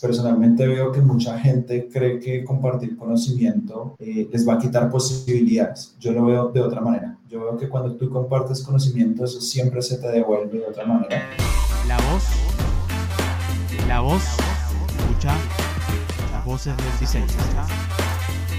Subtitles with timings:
[0.00, 5.96] Personalmente veo que mucha gente cree que compartir conocimiento eh, les va a quitar posibilidades.
[5.98, 7.18] Yo lo veo de otra manera.
[7.28, 11.28] Yo veo que cuando tú compartes conocimiento, eso siempre se te devuelve de otra manera.
[11.88, 12.22] La voz,
[13.88, 14.22] la voz,
[15.00, 15.34] escucha
[16.30, 17.26] las voces del diseño.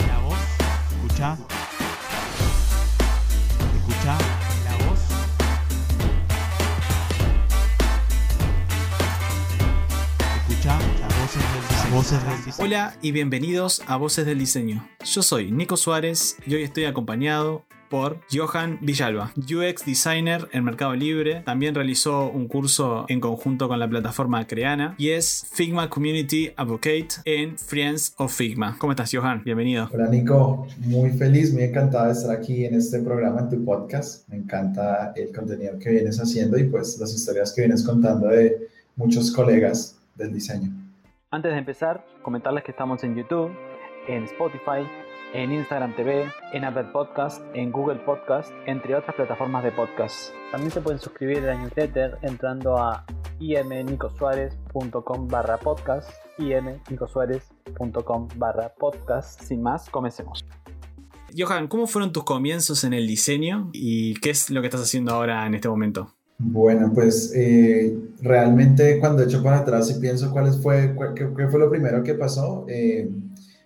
[0.10, 0.38] La voz,
[0.92, 1.38] escucha,
[11.92, 12.68] Voces del Diseño.
[12.68, 14.88] Hola y bienvenidos a Voces del Diseño.
[15.04, 20.93] Yo soy Nico Suárez y hoy estoy acompañado por Johan Villalba, UX Designer en Mercado
[20.93, 21.42] Libre.
[21.43, 27.07] También realizó un curso en conjunto con la plataforma Creana y es Figma Community Advocate
[27.25, 28.78] en Friends of Figma.
[28.78, 29.42] ¿Cómo estás, Johan?
[29.43, 29.90] Bienvenido.
[29.92, 30.68] Hola, Nico.
[30.82, 34.30] Muy feliz, muy encantado de estar aquí en este programa, en tu podcast.
[34.30, 38.70] Me encanta el contenido que vienes haciendo y pues las historias que vienes contando de
[38.95, 40.72] muchos colegas del diseño.
[41.31, 43.52] Antes de empezar, comentarles que estamos en YouTube,
[44.08, 44.81] en Spotify,
[45.31, 50.34] en Instagram TV, en Apple Podcast, en Google Podcast, entre otras plataformas de podcast.
[50.50, 53.06] También se pueden suscribir a la newsletter entrando a
[53.39, 59.39] imnicosuárez.com barra podcast, imnicosuárez.com barra podcast.
[59.39, 60.44] Sin más, comencemos.
[61.38, 65.14] Johan, ¿cómo fueron tus comienzos en el diseño y qué es lo que estás haciendo
[65.14, 66.16] ahora en este momento?
[66.42, 71.70] Bueno, pues eh, realmente cuando echo para atrás y pienso cuál fue, qué, fue lo
[71.70, 73.09] primero que pasó, eh,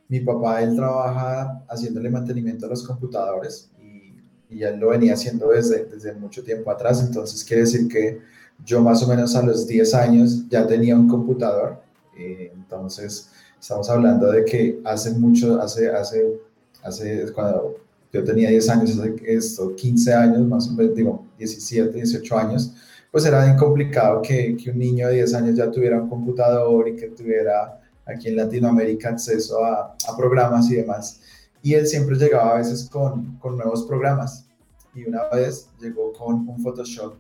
[0.10, 5.50] mi papá, él trabaja haciéndole mantenimiento a los computadores y, y, él lo venía haciendo
[5.50, 8.20] desde, desde mucho tiempo atrás, entonces quiere decir que
[8.66, 11.80] yo más o menos a los 10 años ya tenía un computador,
[12.18, 13.30] eh, entonces
[13.60, 16.40] estamos hablando de que hace mucho, hace, hace,
[16.84, 17.83] hace, cuando
[18.14, 22.74] yo tenía 10 años, esto, 15 años, más o menos, digo, 17, 18 años,
[23.12, 26.88] pues era bien complicado que, que, un niño de 10 años ya tuviera un computador
[26.88, 31.20] y que tuviera aquí en Latinoamérica acceso a, a programas y demás.
[31.64, 34.46] Y él siempre llegaba a veces con, con nuevos programas.
[34.94, 37.16] Y una vez llegó con un Photoshop,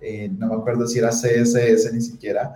[0.00, 2.54] eh, no me acuerdo si era CSS ni siquiera,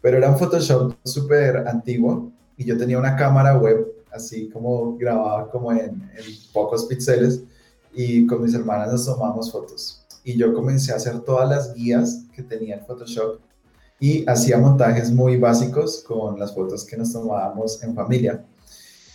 [0.00, 5.50] pero era un Photoshop súper antiguo y yo tenía una cámara web así como grababa
[5.50, 6.08] como en,
[6.52, 7.42] pocos píxeles
[7.92, 10.04] y con mis hermanas nos tomamos fotos.
[10.24, 13.40] Y yo comencé a hacer todas las guías que tenía en Photoshop
[14.00, 18.44] y hacía montajes muy básicos con las fotos que nos tomábamos en familia.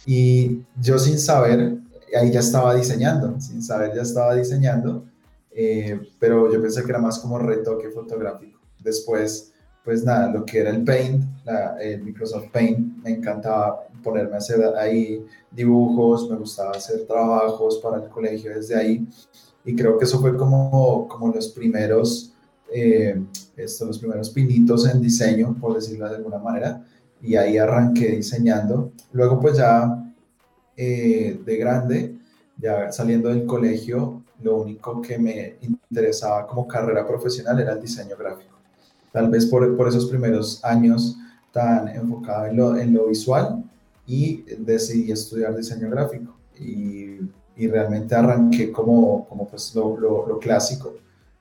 [0.06, 1.78] Y yo sin saber,
[2.16, 5.06] ahí ya estaba diseñando, sin saber ya estaba diseñando,
[5.52, 8.60] eh, pero yo pensé que era más como retoque fotográfico.
[8.80, 9.52] Después
[9.90, 11.24] pues nada, lo que era el Paint,
[11.82, 17.98] el Microsoft Paint, me encantaba ponerme a hacer ahí dibujos, me gustaba hacer trabajos para
[17.98, 19.08] el colegio desde ahí.
[19.66, 22.32] Y creo que eso fue como, como los primeros,
[22.72, 23.20] eh,
[23.58, 26.86] esto, los primeros pinitos en diseño, por decirlo de alguna manera.
[27.20, 28.92] Y ahí arranqué diseñando.
[29.14, 30.14] Luego pues ya
[30.78, 32.16] eh, de grande,
[32.60, 38.16] ya saliendo del colegio, lo único que me interesaba como carrera profesional era el diseño
[38.16, 38.59] gráfico
[39.12, 41.18] tal vez por, por esos primeros años
[41.52, 43.64] tan enfocado en lo, en lo visual
[44.06, 46.36] y decidí estudiar diseño gráfico.
[46.60, 47.20] Y,
[47.56, 50.96] y realmente arranqué como, como pues lo, lo, clásico,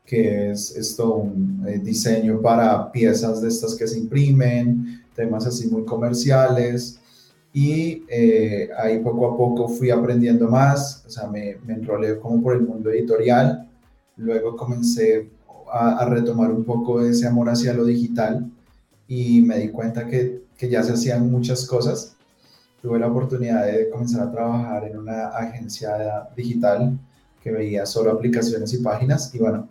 [0.05, 5.69] que es esto, un eh, diseño para piezas de estas que se imprimen, temas así
[5.69, 6.99] muy comerciales.
[7.53, 12.43] Y eh, ahí poco a poco fui aprendiendo más, o sea, me, me enrolé como
[12.43, 13.69] por el mundo editorial,
[14.17, 15.31] luego comencé
[15.73, 18.51] a, retomar un poco ese amor hacia lo digital
[19.07, 22.17] y me di cuenta que, que ya se hacían muchas cosas.
[22.83, 26.99] Tuve la oportunidad de comenzar a trabajar en una agencia digital
[27.43, 29.69] que veía solo aplicaciones y páginas y bueno,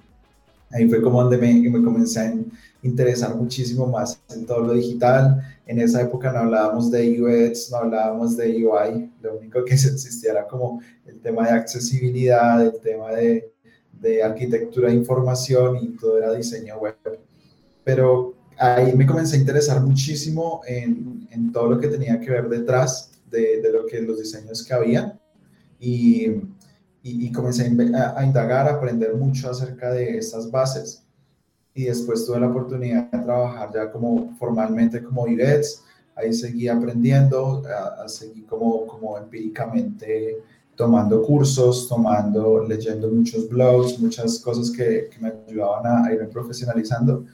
[0.71, 2.33] ahí fue como donde me, me comencé a
[2.83, 5.41] interesar muchísimo más en todo lo digital.
[5.65, 10.31] En esa época no hablábamos de UX, no hablábamos de UI, lo único que existía
[10.31, 13.51] era como el tema de accesibilidad, el tema de,
[14.01, 16.95] de arquitectura de información y todo era diseño web.
[17.83, 22.49] Pero ahí me comencé a interesar muchísimo en, en todo lo que tenía que ver
[22.49, 25.19] detrás de, de, lo que los diseños que había.
[25.79, 26.41] Y,
[27.03, 31.03] y, comencé a, indagar, a aprender mucho acerca de estas bases.
[31.73, 35.83] Y después tuve la oportunidad de trabajar ya como formalmente como IBETS,
[36.15, 37.63] ahí seguí aprendiendo,
[38.07, 40.39] seguí como, como empíricamente
[40.77, 47.25] tomando cursos, tomando, leyendo muchos blogs, muchas cosas que, que me ayudaban a, irme profesionalizando.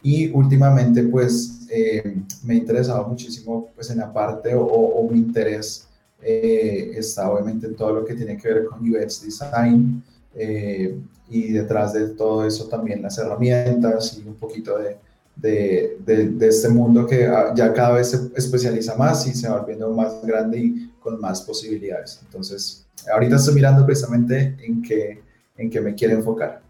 [0.00, 5.88] Y últimamente, pues, eh, me he interesado muchísimo, pues, en la parte o, mi interés
[6.22, 10.02] eh, está obviamente en todo lo que tiene que ver con UX Design
[10.34, 10.96] eh,
[11.28, 14.96] y detrás de todo eso también las herramientas y un poquito de,
[15.36, 19.58] de, de, este mundo que ah, ya cada vez se especializa más y se va
[19.58, 22.20] volviendo más grande y con más posibilidades.
[22.24, 25.22] Entonces, ahorita estoy mirando precisamente en qué,
[25.56, 26.63] en qué me quiero enfocar.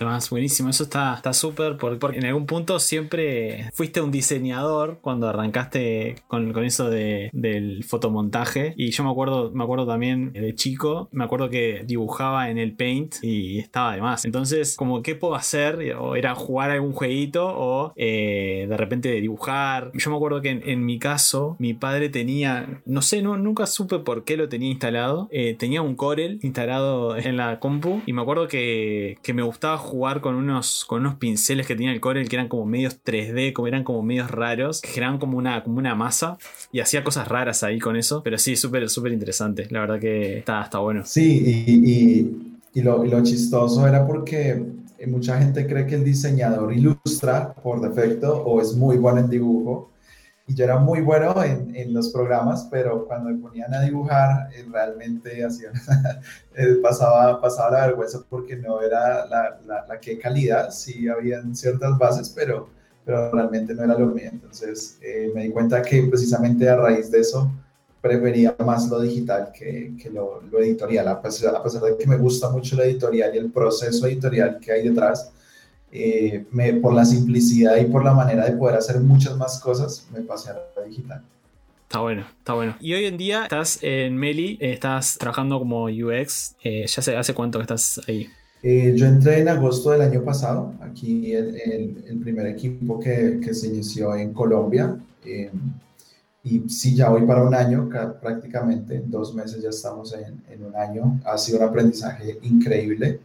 [0.00, 6.16] Más buenísimo, eso está súper, porque, en algún punto siempre fuiste un diseñador cuando arrancaste
[6.26, 8.74] con, eso de, del fotomontaje.
[8.76, 12.74] Y yo me acuerdo, me acuerdo también de chico, me acuerdo que dibujaba en el
[12.74, 14.24] Paint y estaba de más.
[14.24, 15.94] Entonces, como, ¿qué puedo hacer?
[15.98, 19.90] O era jugar algún jueguito o eh, de repente dibujar.
[19.94, 23.98] Yo me acuerdo que en, mi caso, mi padre tenía, no sé, no, nunca supe
[23.98, 25.28] por qué lo tenía instalado.
[25.30, 29.78] Eh, tenía un Corel instalado en la compu y me acuerdo que, que me gustaba
[29.80, 33.52] jugar con unos, con unos pinceles que tenía el Corel que eran como medios 3D,
[33.52, 36.38] como eran como medios raros, que generaban como una, como una masa
[36.72, 38.22] y hacía cosas raras ahí con eso.
[38.22, 39.66] Pero sí, súper, súper interesante.
[39.70, 41.02] La verdad que está, está bueno.
[41.04, 44.64] Sí, y, y, lo, lo chistoso era porque
[45.06, 49.90] mucha gente cree que el diseñador ilustra por defecto o es muy bueno en dibujo
[50.50, 54.48] y yo era muy bueno en, en, los programas, pero cuando me ponían a dibujar,
[54.52, 55.70] eh, realmente hacía,
[56.56, 61.54] eh, pasaba, pasaba la vergüenza porque no era la, la, la que calidad, sí habían
[61.54, 62.68] ciertas bases, pero,
[63.04, 64.28] pero realmente no era lo mío.
[64.32, 67.48] Entonces eh, me di cuenta que precisamente a raíz de eso
[68.00, 72.08] prefería más lo digital que, que lo, lo, editorial, a pesar, a pesar de que
[72.08, 75.30] me gusta mucho lo editorial y el proceso editorial que hay detrás
[75.92, 80.06] eh, me, por la simplicidad y por la manera de poder hacer muchas más cosas,
[80.12, 81.22] me pasé a la digital.
[81.82, 82.76] Está bueno, está bueno.
[82.80, 86.54] Y hoy en día estás en Meli, estás trabajando como UX.
[86.62, 88.28] Eh, ¿Ya sé, hace cuánto que estás ahí?
[88.62, 91.56] Eh, yo entré en agosto del año pasado, aquí el,
[92.06, 94.96] el, primer equipo que, que, se inició en Colombia.
[96.44, 97.88] y sí, ya voy para un año,
[98.22, 101.20] prácticamente en dos meses ya estamos en, en un año.
[101.24, 103.18] Ha sido un aprendizaje increíble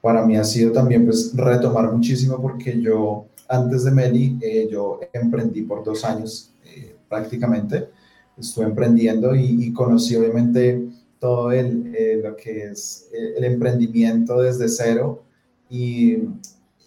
[0.00, 5.00] para mí ha sido también pues retomar muchísimo porque yo antes de Meli eh, yo
[5.12, 7.88] emprendí por dos años eh, prácticamente,
[8.36, 10.86] estuve emprendiendo y, conocí obviamente
[11.18, 15.22] todo el, eh, lo que es el emprendimiento desde cero.
[15.68, 16.18] Y,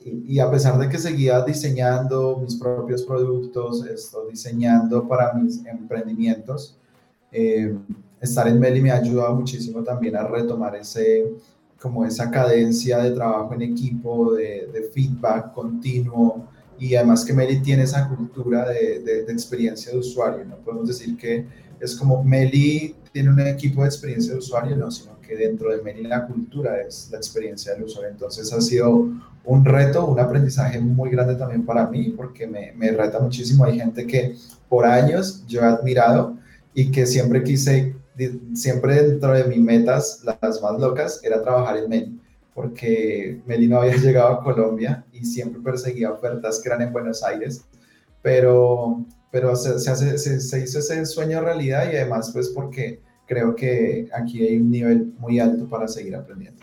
[0.06, 6.78] y, a pesar de que seguía diseñando mis propios productos, estoy diseñando para mis emprendimientos,
[8.20, 11.32] estar en Meli me ha ayudado muchísimo también a retomar ese
[11.82, 16.48] como esa cadencia de trabajo en equipo, de, feedback continuo,
[16.78, 21.18] y además que Meli tiene esa cultura de, de, experiencia de usuario, no podemos decir
[21.18, 21.46] que
[21.80, 25.82] es como Meli tiene un equipo de experiencia de usuario, no, sino que dentro de
[25.82, 28.12] Meli la cultura es la experiencia del usuario.
[28.12, 29.10] Entonces ha sido
[29.44, 33.66] un reto, un aprendizaje muy grande también para mí, porque me, me reta muchísimo.
[33.66, 34.36] Hay gente que
[34.70, 36.38] por años yo he admirado
[36.74, 37.96] y que siempre quise
[38.54, 42.20] siempre dentro de mis metas, las más locas, era trabajar en Meli,
[42.54, 47.24] porque Meli no había llegado a Colombia y siempre perseguía ofertas que eran en Buenos
[47.24, 47.66] Aires,
[48.22, 54.46] pero, pero se, se, hizo ese sueño realidad y además pues porque creo que aquí
[54.46, 56.62] hay un nivel muy alto para seguir aprendiendo.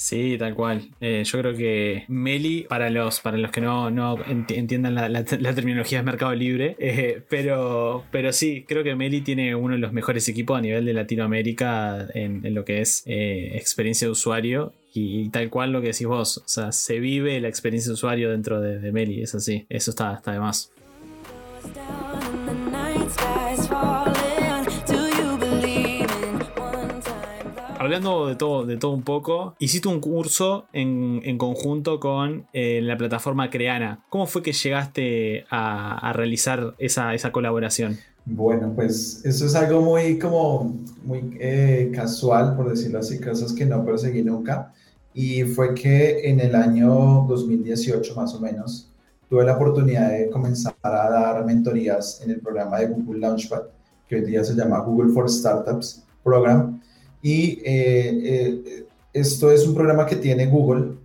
[0.00, 0.88] Sí, tal cual.
[1.02, 5.98] Eh, yo creo que Meli, para los, para los que no, no entiendan la, terminología
[5.98, 10.26] de mercado libre, eh, pero, pero sí, creo que Meli tiene uno de los mejores
[10.26, 14.72] equipos a nivel de Latinoamérica en, lo que es eh, experiencia de usuario.
[14.94, 18.30] Y, tal cual lo que decís vos, o sea, se vive la experiencia de usuario
[18.30, 20.72] dentro de, de Meli, es así, eso está, está de más.
[27.96, 32.96] Hablando de todo, de todo un poco, hiciste un curso en, conjunto con eh, la
[32.96, 34.04] plataforma Creana.
[34.08, 37.98] ¿Cómo fue que llegaste a, realizar esa, colaboración?
[38.24, 43.66] Bueno, pues eso es algo muy como muy eh, casual, por decirlo así, cosas que
[43.66, 44.72] no perseguí nunca.
[45.12, 48.88] Y fue que en el año 2018 más o menos
[49.28, 53.62] tuve la oportunidad de comenzar a dar mentorías en el programa de Google Launchpad,
[54.08, 56.79] que hoy día se llama Google for Startups Program.
[57.22, 60.96] Y eh, eh, esto es un programa que tiene Google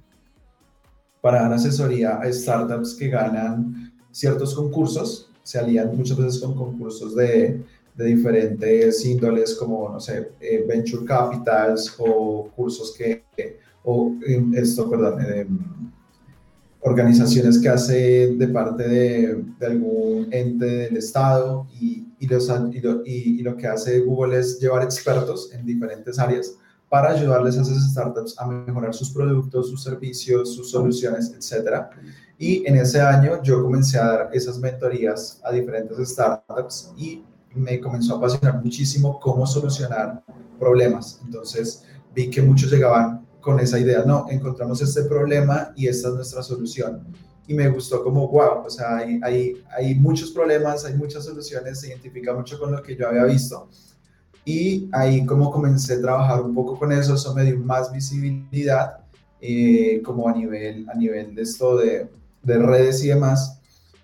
[1.21, 5.29] para dar asesoría a startups que ganan ciertos concursos.
[5.43, 7.61] Se alían muchas veces con concursos de,
[7.95, 13.23] de diferentes índoles como, no sé, eh, venture capitals o cursos que,
[13.83, 14.13] o
[14.53, 15.17] esto, perdón,
[16.81, 23.03] organizaciones que hace de parte de, de, algún ente del Estado y, y, lo,
[23.51, 26.55] lo, que hace Google es llevar expertos en diferentes áreas
[26.89, 31.87] para ayudarles a esas startups a mejorar sus productos, sus servicios, sus soluciones, etc.
[32.37, 37.79] Y en ese año yo comencé a dar esas mentorías a diferentes startups y me
[37.79, 40.23] comenzó a apasionar muchísimo cómo solucionar
[40.59, 41.19] problemas.
[41.25, 46.13] Entonces vi que muchos llegaban con esa idea, no, encontramos este problema y esta es
[46.15, 47.05] nuestra solución.
[47.47, 51.79] Y me gustó como, wow, o sea, hay, hay, hay muchos problemas, hay muchas soluciones,
[51.79, 53.69] se identifica mucho con lo que yo había visto.
[54.43, 58.99] Y ahí como comencé a trabajar un poco con eso, eso me dio más visibilidad,
[59.41, 62.07] eh, como a nivel, a nivel de esto de,
[62.41, 63.59] de, redes y demás.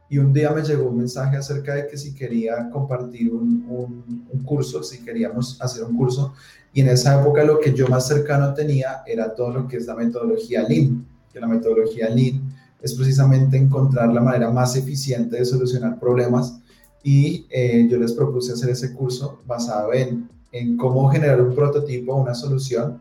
[0.09, 4.27] Y un día me llegó un mensaje acerca de que si quería compartir un, un,
[4.29, 6.33] un curso, si queríamos hacer un curso.
[6.73, 9.85] Y en esa época lo que yo más cercano tenía era todo lo que es
[9.85, 15.45] la metodología Lean, que la metodología Lean es precisamente encontrar la manera más eficiente de
[15.45, 16.59] solucionar problemas
[17.03, 22.15] y eh, yo les propuse hacer ese curso basado en, en cómo generar un prototipo,
[22.15, 22.99] una solución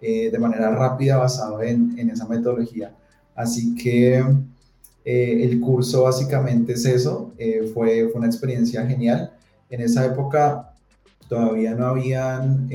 [0.00, 2.94] eh, de manera rápida basado en, en esa metodología.
[3.34, 4.24] Así que
[5.04, 7.32] eh, el curso básicamente es eso,
[7.74, 9.32] fue, fue una experiencia genial.
[9.70, 10.74] En esa época
[11.28, 12.68] todavía no habían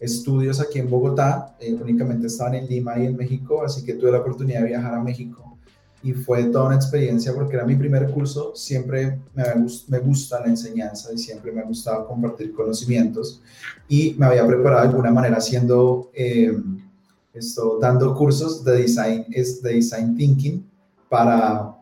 [0.00, 4.12] estudios aquí en Bogotá, eh, únicamente estaban en Lima y en México, así que tuve
[4.12, 5.58] la oportunidad de viajar a México.
[6.00, 11.12] Y fue toda una experiencia porque era mi primer curso, siempre me, gusta la enseñanza
[11.12, 13.42] y siempre me ha gustado compartir conocimientos.
[13.88, 16.56] Y me había preparado de alguna manera haciendo, eh,
[17.34, 20.64] esto, dando cursos de design, es de design thinking
[21.08, 21.74] para,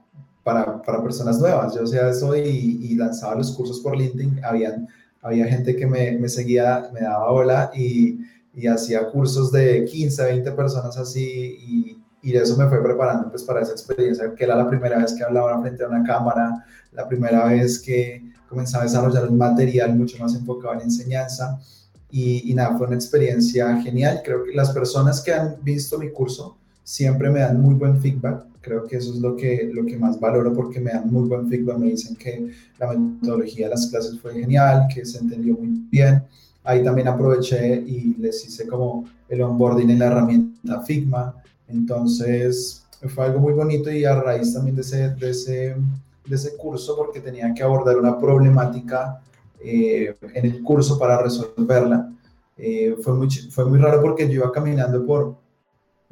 [0.43, 1.75] para, para personas nuevas.
[1.75, 4.89] Yo sea eso y, y lanzaba los cursos por LinkedIn, habían
[5.27, 8.21] había gente que me, me seguía, me daba hola y,
[8.55, 13.43] y, hacía cursos de 15, 20 personas así y, y, eso me fue preparando pues
[13.43, 17.09] para esa experiencia, que era la primera vez que hablaba frente a una cámara, la
[17.09, 21.59] primera vez que comenzaba a desarrollar un material mucho más enfocado en enseñanza
[22.11, 24.23] y, y nada, fue una experiencia genial.
[24.25, 28.45] Creo que las personas que han visto mi curso siempre me dan muy buen feedback
[28.67, 31.49] Creo que eso es lo que, lo que más valoro porque me dan muy buen
[31.49, 35.87] feedback, me dicen que la metodología de las clases fue genial, que se entendió muy
[35.89, 36.25] bien.
[36.65, 41.33] Ahí también aproveché y les hice como el onboarding en la herramienta Figma.
[41.69, 45.77] Entonces fue algo muy bonito y a raíz también de ese, de ese,
[46.27, 49.21] de ese curso, porque tenía que abordar una problemática
[49.61, 52.13] eh, en el curso para resolverla.
[52.59, 55.37] Eh, fue, muy, fue muy raro porque yo iba caminando por,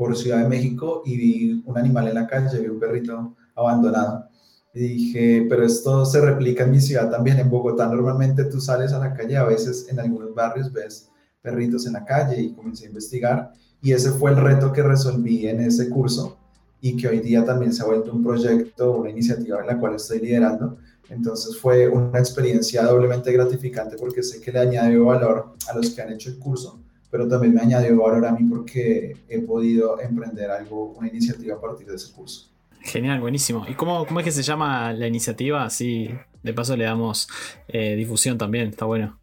[0.05, 4.29] por Ciudad de México y vi un animal en la calle, vi un perrito abandonado.
[4.75, 7.39] Y dije, pero esto se replica en mi ciudad también.
[7.39, 11.09] En Bogotá normalmente tú sales a la calle, a veces en algunos barrios ves
[11.41, 13.53] perritos en la calle y comencé a investigar.
[13.81, 16.37] Y ese fue el reto que resolví en ese curso
[16.83, 19.95] y que hoy día también se ha vuelto un proyecto, una iniciativa en la cual
[19.95, 20.77] estoy liderando.
[21.09, 26.03] Entonces fue una experiencia doblemente gratificante porque sé que le añadió valor a los que
[26.03, 26.84] han hecho el curso
[27.15, 31.61] pero también me añadió valor a mí porque he podido emprender algo, una iniciativa a
[31.61, 32.51] partir de ese curso.
[32.81, 33.65] Genial, buenísimo.
[33.69, 35.63] ¿Y cómo, cómo es que se llama la iniciativa?
[35.63, 36.11] Así,
[36.43, 37.29] de paso le damos
[37.69, 39.17] eh, difusión también, está bueno.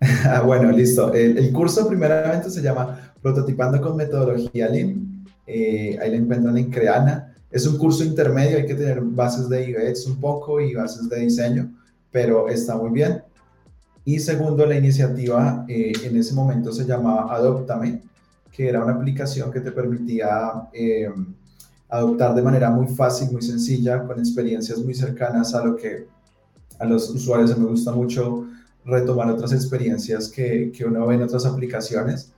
[0.46, 1.12] bueno, listo.
[1.12, 5.26] El, curso primeramente se llama Prototipando con Metodología Lean.
[5.46, 7.34] Eh, ahí lo encuentran en Creana.
[7.50, 11.20] Es un curso intermedio, hay que tener bases de UX un poco y bases de
[11.20, 11.70] diseño,
[12.10, 13.20] pero está muy bien.
[14.06, 18.02] Y segundo, la iniciativa eh, en ese momento se llamaba Adoptame,
[18.52, 21.10] que era una aplicación que te permitía eh,
[21.88, 26.06] adoptar de manera muy fácil, muy sencilla, con experiencias muy cercanas a lo que
[26.78, 28.46] a los usuarios me gusta mucho
[28.84, 32.32] retomar otras experiencias que, que uno ve en otras aplicaciones.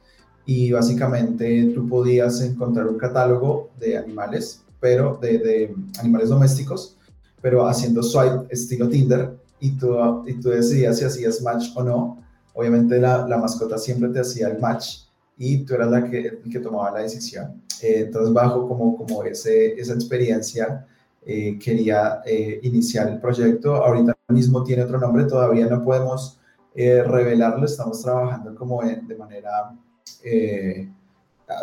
[0.47, 6.97] Y básicamente tú podías encontrar un catálogo de animales, pero de, de animales domésticos,
[7.43, 9.97] pero haciendo swipe estilo Tinder y tú,
[10.27, 12.23] y tú decidías si hacías match o no.
[12.55, 16.59] Obviamente la, la mascota siempre te hacía el match y tú eras la que, que
[16.59, 17.62] tomaba la decisión.
[17.81, 20.85] Eh, entonces, bajo como, como ese, esa experiencia,
[21.25, 23.77] eh, quería eh, iniciar el proyecto.
[23.77, 26.35] Ahorita mismo tiene otro nombre, todavía no podemos
[26.75, 29.75] revelarlo, estamos trabajando como de manera,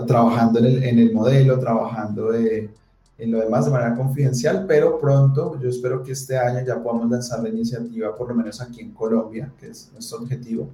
[0.05, 2.69] trabajando en el, en el modelo, trabajando de
[3.17, 7.09] en lo demás de manera confidencial, pero pronto, yo espero que este año ya podamos
[7.09, 10.69] lanzar la iniciativa, por lo menos aquí en Colombia, que es nuestro objetivo,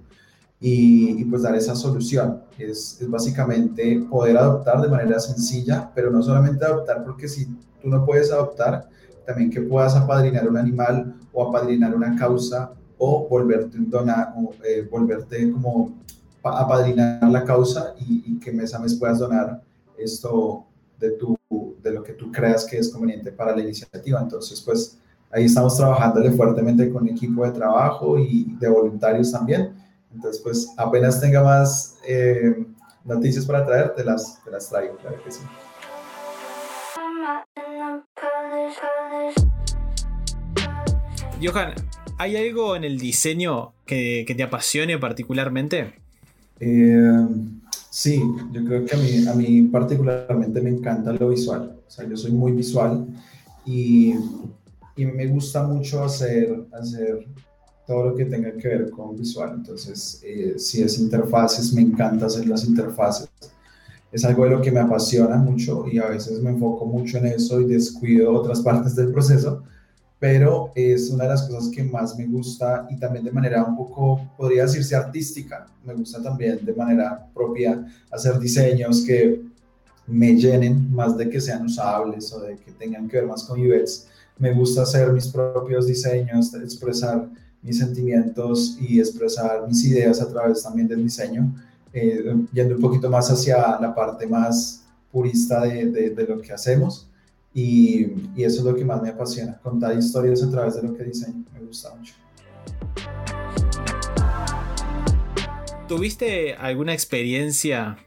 [0.60, 2.43] y, pues dar esa solución.
[2.57, 7.45] Es, es, básicamente poder adoptar de manera sencilla, pero no solamente adoptar, porque si
[7.81, 8.88] tú no puedes adoptar,
[9.25, 14.51] también que puedas apadrinar un animal o apadrinar una causa o volverte un donar, o,
[14.63, 15.95] eh, volverte como
[16.43, 19.62] apadrinar la causa y, y que mes a mes puedas donar
[19.98, 20.65] esto
[21.00, 21.40] de tu
[22.32, 24.20] tú creas que es conveniente para la iniciativa.
[24.22, 24.98] Entonces, pues
[25.32, 29.74] ahí estamos trabajándole fuertemente con equipo de trabajo y de voluntarios también.
[30.14, 32.66] Entonces, pues apenas tenga más eh,
[33.06, 35.42] noticias para traer, te las, te las traigo, claro que sí.
[41.44, 41.74] Johan,
[42.18, 45.96] ¿hay algo en el diseño que, que te apasione particularmente?
[46.60, 47.26] Eh,
[47.92, 48.24] Sí,
[48.54, 51.76] yo creo que a mí, a mí particularmente me encanta lo visual.
[51.91, 53.05] O sea, yo soy muy visual
[53.65, 54.13] y,
[54.95, 57.27] y me gusta mucho hacer, hacer
[57.86, 59.55] todo lo que tenga que ver con visual.
[59.57, 63.29] Entonces, eh, si es interfaces, me encanta hacer las interfaces.
[64.10, 67.25] Es algo de lo que me apasiona mucho y a veces me enfoco mucho en
[67.25, 69.63] eso y descuido otras partes del proceso,
[70.17, 73.75] pero es una de las cosas que más me gusta y también de manera un
[73.75, 75.67] poco, podría decirse artística.
[75.86, 79.50] Me gusta también de manera propia hacer diseños que
[80.08, 83.60] me llenen más de que sean usables o de que tengan que ver más con
[83.60, 84.08] UX.
[84.38, 87.29] Me gusta hacer mis propios diseños, expresar
[87.62, 91.53] mis sentimientos y expresar mis ideas a través también del diseño,
[91.93, 97.08] eh, yendo un poquito más hacia la parte más purista de, de, lo que hacemos.
[97.53, 100.96] Y, y, eso es lo que más me apasiona, contar historias a través de lo
[100.96, 101.43] que diseño.
[101.53, 102.13] Me gusta mucho.
[105.88, 107.98] ¿Tuviste alguna experiencia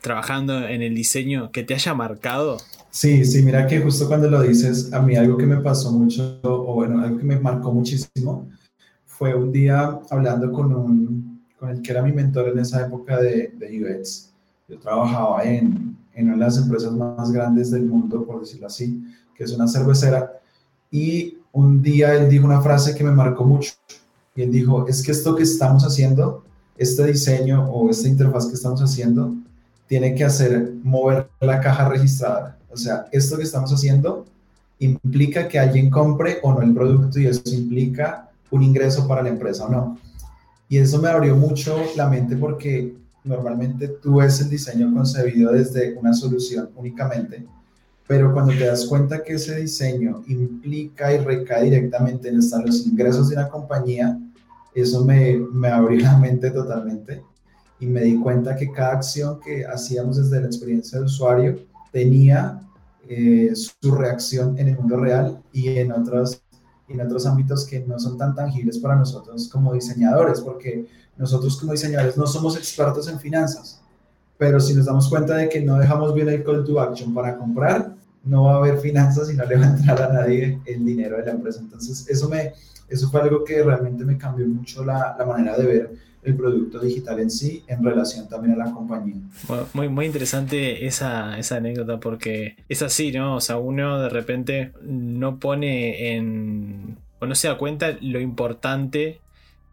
[0.00, 2.58] trabajando en el diseño que te haya marcado?
[2.90, 6.40] Sí, sí, mira que justo cuando lo dices, a mí algo que me pasó mucho,
[6.42, 8.48] o bueno, algo que me marcó muchísimo,
[9.06, 13.20] fue un día hablando con, un, con el que era mi mentor en esa época
[13.20, 14.30] de, de UX.
[14.68, 19.02] Yo trabajaba en, en una de las empresas más grandes del mundo, por decirlo así,
[19.34, 20.32] que es una cervecera.
[20.90, 23.72] Y un día él dijo una frase que me marcó mucho.
[24.34, 26.44] Y él dijo, es que esto que estamos haciendo,
[26.76, 29.34] este diseño o esta interfaz que estamos haciendo,
[29.90, 32.56] tiene que hacer mover la caja registrada.
[32.70, 34.24] O sea, esto que estamos haciendo
[34.78, 39.30] implica que alguien compre o no el producto y eso implica un ingreso para la
[39.30, 39.98] empresa o no.
[40.68, 42.94] Y eso me abrió mucho la mente porque
[43.24, 47.44] normalmente tú ves el diseño concebido desde una solución únicamente,
[48.06, 53.28] pero cuando te das cuenta que ese diseño implica y recae directamente en los ingresos
[53.28, 54.16] de una compañía,
[54.72, 57.24] eso me, me abrió la mente totalmente
[57.80, 61.58] y me di cuenta que cada acción que hacíamos desde la experiencia del usuario
[61.90, 62.60] tenía
[63.08, 66.42] eh, su reacción en el mundo real y en otras
[66.88, 71.72] en otros ámbitos que no son tan tangibles para nosotros como diseñadores, porque nosotros como
[71.72, 73.80] diseñadores no somos expertos en finanzas,
[74.36, 77.36] pero si nos damos cuenta de que no dejamos bien el call to action para
[77.36, 80.84] comprar, no va a haber finanzas y no le va a entrar a nadie el
[80.84, 81.60] dinero de la empresa.
[81.60, 82.54] Entonces, eso, me,
[82.88, 86.80] eso fue algo que realmente me cambió mucho la, la manera de ver el producto
[86.80, 89.16] digital en sí en relación también a la compañía.
[89.72, 93.36] muy, muy interesante esa, esa anécdota porque es así, ¿no?
[93.36, 96.96] O sea, uno de repente no pone en...
[97.18, 99.20] o no se da cuenta lo importante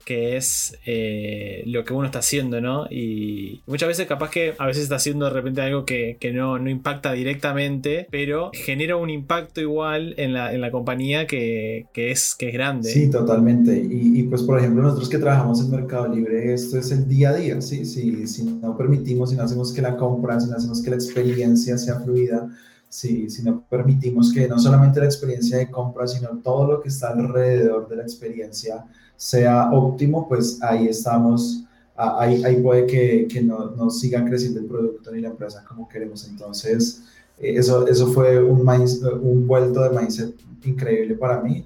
[0.08, 2.86] que es eh, lo que uno está haciendo, ¿no?
[2.90, 6.70] Y muchas veces capaz que a veces está haciendo de repente algo que, no, no,
[6.70, 12.36] impacta directamente, pero genera un impacto igual en la, en la compañía que, que, es,
[12.36, 12.90] que es grande.
[12.90, 13.78] Sí, totalmente.
[13.78, 17.32] Y, y, pues por ejemplo nosotros que trabajamos en Mercado Libre, esto es el día
[17.32, 17.84] a día, ¿sí?
[17.84, 20.96] Si, si no permitimos, si no hacemos que la compra, si no hacemos que la
[20.96, 22.48] experiencia sea fluida,
[22.90, 26.90] si, si no permitimos que no solamente la experiencia de compra, sino todo lo que
[26.90, 33.42] está alrededor de la experiencia sea óptimo, pues ahí estamos, ahí, ahí puede que, que
[33.42, 36.28] no, no, siga creciendo el producto ni la empresa como queremos.
[36.28, 37.04] Entonces,
[37.40, 38.68] eh, eso, eso fue un,
[39.22, 41.66] un vuelto de mindset increíble para mí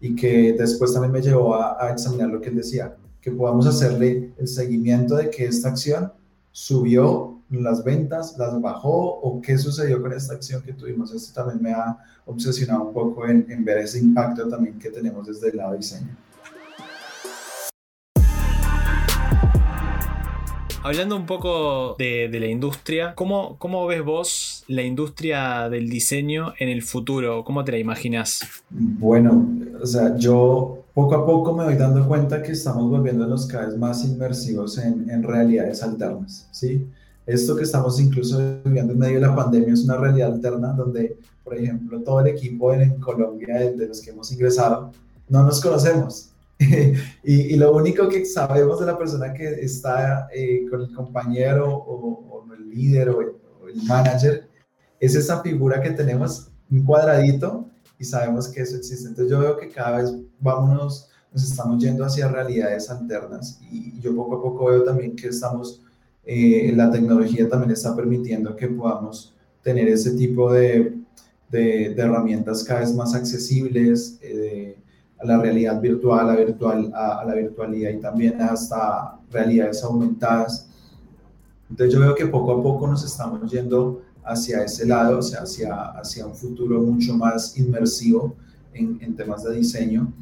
[0.00, 3.66] y que después también me llevó a, a examinar lo que él decía, que podamos
[3.66, 6.12] hacerle el seguimiento de que esta acción
[6.58, 11.14] subió las ventas, las bajó o qué sucedió con esta acción que tuvimos.
[11.14, 15.28] Esto también me ha obsesionado un poco en, en ver ese impacto también que tenemos
[15.28, 16.08] desde el lado de diseño.
[20.82, 26.70] Hablando un poco de, la industria, ¿cómo, ¿cómo, ves vos la industria del diseño en
[26.70, 27.44] el futuro?
[27.44, 28.40] ¿Cómo te la imaginas?
[28.70, 29.48] Bueno,
[29.80, 33.76] o sea, yo poco a poco me voy dando cuenta que estamos volviéndonos cada vez
[33.76, 36.88] más inmersivos en, en realidades alternas, ¿sí?
[37.26, 41.18] Esto que estamos incluso viviendo en medio de la pandemia es una realidad alterna donde,
[41.44, 44.92] por ejemplo, todo el equipo en, Colombia de los que hemos ingresado
[45.28, 46.30] no nos conocemos,
[47.22, 52.44] y, lo único que sabemos de la persona que está eh, con el compañero o,
[52.52, 53.34] el líder o el,
[53.86, 54.48] manager
[54.98, 57.66] es esa figura que tenemos, un cuadradito,
[57.98, 59.08] y sabemos que eso existe.
[59.08, 64.14] Entonces yo veo que cada vez vámonos, nos estamos yendo hacia realidades alternas y yo
[64.14, 65.82] poco a poco veo también que estamos,
[66.24, 70.96] eh, la tecnología también está permitiendo que podamos tener ese tipo de,
[71.50, 74.78] de, herramientas cada vez más accesibles, eh,
[75.18, 80.68] a la realidad virtual, a, virtual, a, la virtualidad y también hasta realidades aumentadas.
[81.68, 85.42] Entonces yo veo que poco a poco nos estamos yendo hacia ese lado, o sea,
[85.42, 88.36] hacia, hacia un futuro mucho más inmersivo
[88.72, 90.12] en, en temas de diseño,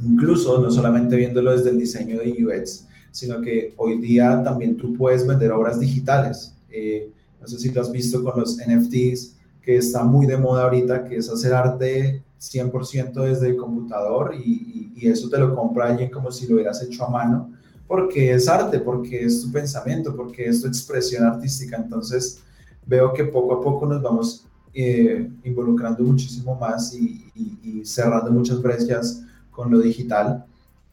[0.00, 4.94] incluso no solamente viéndolo desde el diseño de UX, sino que hoy día también tú
[4.94, 6.54] puedes vender obras digitales.
[6.70, 10.64] Eh, no sé si lo has visto con los NFTs, que está muy de moda
[10.64, 15.88] ahorita, que es hacer arte 100% desde el computador y, y, eso te lo compra
[15.88, 17.52] alguien como si lo hubieras hecho a mano,
[17.86, 21.76] porque es arte, porque es tu pensamiento, porque es tu expresión artística.
[21.76, 22.42] Entonces
[22.86, 28.60] veo que poco a poco nos vamos eh, involucrando muchísimo más y, y, cerrando muchas
[28.60, 30.44] brechas con lo digital.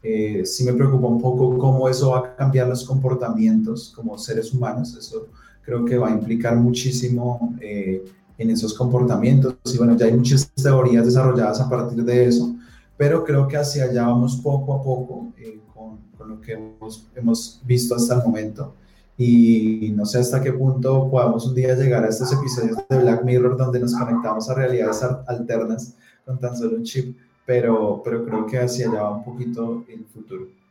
[0.02, 4.52] Eh, sí me preocupa un poco cómo eso va a cambiar los comportamientos como seres
[4.52, 4.96] humanos.
[4.96, 5.28] Eso
[5.62, 8.04] creo que va a implicar muchísimo eh,
[8.38, 9.56] en esos comportamientos.
[9.72, 12.54] Y bueno, ya hay muchas teorías desarrolladas a partir de eso,
[12.96, 17.08] pero creo que hacia allá vamos poco a poco eh, con, con, lo que hemos,
[17.14, 18.74] hemos, visto hasta el momento.
[19.18, 23.24] Y no sé hasta qué punto podamos un día llegar a estos episodios de Black
[23.24, 25.94] Mirror donde nos conectamos a realidades alternas
[26.24, 30.04] con tan solo un chip, pero, pero creo que hacia allá va un poquito el
[30.06, 30.61] futuro.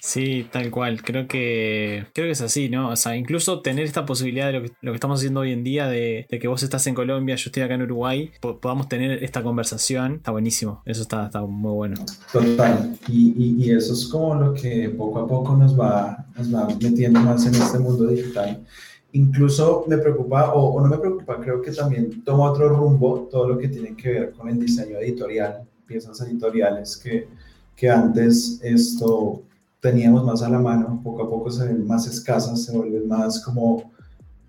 [0.00, 1.02] Sí, tal cual.
[1.02, 2.90] Creo que creo que es así, ¿no?
[2.90, 6.26] O sea, incluso tener esta posibilidad de lo que, estamos haciendo hoy en día, de,
[6.28, 10.30] que vos estás en Colombia, yo estoy acá en Uruguay, podamos tener esta conversación, está
[10.30, 10.82] buenísimo.
[10.84, 11.96] Eso está, está muy bueno.
[12.32, 12.96] Total.
[13.08, 17.20] Y, y, eso es como lo que poco a poco nos va, nos va metiendo
[17.20, 18.64] más en este mundo digital.
[19.12, 23.48] Incluso me preocupa, o, o no me preocupa, creo que también toma otro rumbo todo
[23.48, 27.28] lo que tiene que ver con el diseño editorial, piezas editoriales que,
[27.76, 29.42] que antes esto
[29.84, 33.44] teníamos más a la mano, poco a poco se ven más escasas, se vuelven más
[33.44, 33.92] como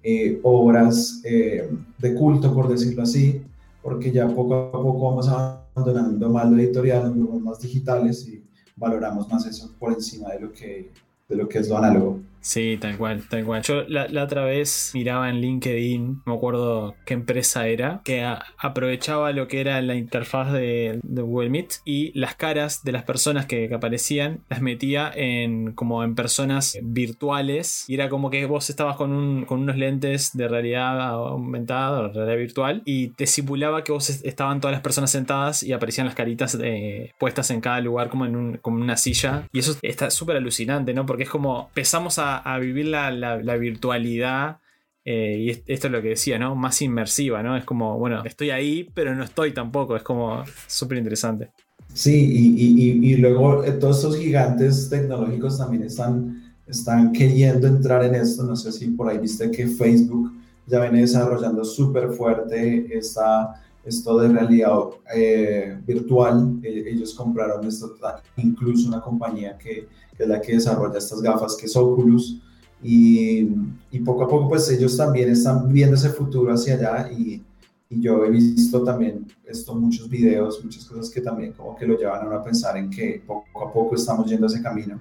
[0.02, 3.42] eh, obras eh, de culto, por decirlo así,
[3.84, 8.46] porque ya poco a poco vamos abandonando más lo editorial, nos más digitales y
[8.78, 10.90] valoramos más eso por encima de lo que,
[11.28, 12.22] de lo que es lo análogo.
[12.46, 13.64] Sí, tal cual, tal cual.
[13.64, 18.24] Yo la, otra vez miraba en LinkedIn, no me acuerdo qué empresa era, que
[18.60, 23.48] aprovechaba lo que era la interfaz de, Google Meet y las caras de las personas
[23.48, 28.96] que, aparecían las metía en como en personas virtuales y era como que vos estabas
[28.96, 29.12] con,
[29.50, 34.74] unos lentes de realidad aumentada o realidad virtual y te simulaba que vos estaban todas
[34.74, 38.58] las personas sentadas y aparecían las caritas eh, puestas en cada lugar como en un,
[38.58, 41.08] como una silla y eso está súper alucinante, ¿no?
[41.08, 44.60] Porque es como empezamos a a, vivir la, virtualidad.
[45.04, 46.56] Eh, y esto es lo que decía, ¿no?
[46.56, 47.56] Más inmersiva, ¿no?
[47.56, 49.96] Es como, bueno, estoy ahí, pero no estoy tampoco.
[49.96, 51.52] Es como súper interesante.
[51.94, 58.16] Sí, y, y, luego eh, todos estos gigantes tecnológicos también están, están queriendo entrar en
[58.16, 58.44] esto.
[58.44, 60.34] No sé si por ahí viste que Facebook
[60.68, 64.78] ya viene desarrollando súper fuerte esta, esto de realidad
[65.16, 66.60] eh, virtual.
[66.64, 67.96] ellos compraron esto,
[68.38, 72.42] incluso una compañía que que es la que desarrolla estas gafas, que es Oculus.
[72.82, 73.50] Y,
[73.92, 77.42] y, poco a poco, pues ellos también están viendo ese futuro hacia allá y,
[77.90, 81.98] y, yo he visto también esto, muchos videos, muchas cosas que también como que lo
[81.98, 85.00] llevan a uno a pensar en que poco a poco estamos yendo ese camino.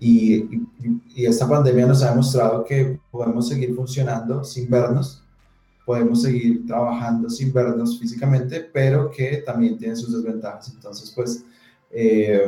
[0.00, 0.36] Y,
[1.14, 5.22] y, esta pandemia nos ha demostrado que podemos seguir funcionando sin vernos,
[5.88, 10.70] podemos seguir trabajando sin vernos físicamente, pero que también tiene sus desventajas.
[10.74, 11.44] Entonces, pues...
[11.90, 12.46] Eh,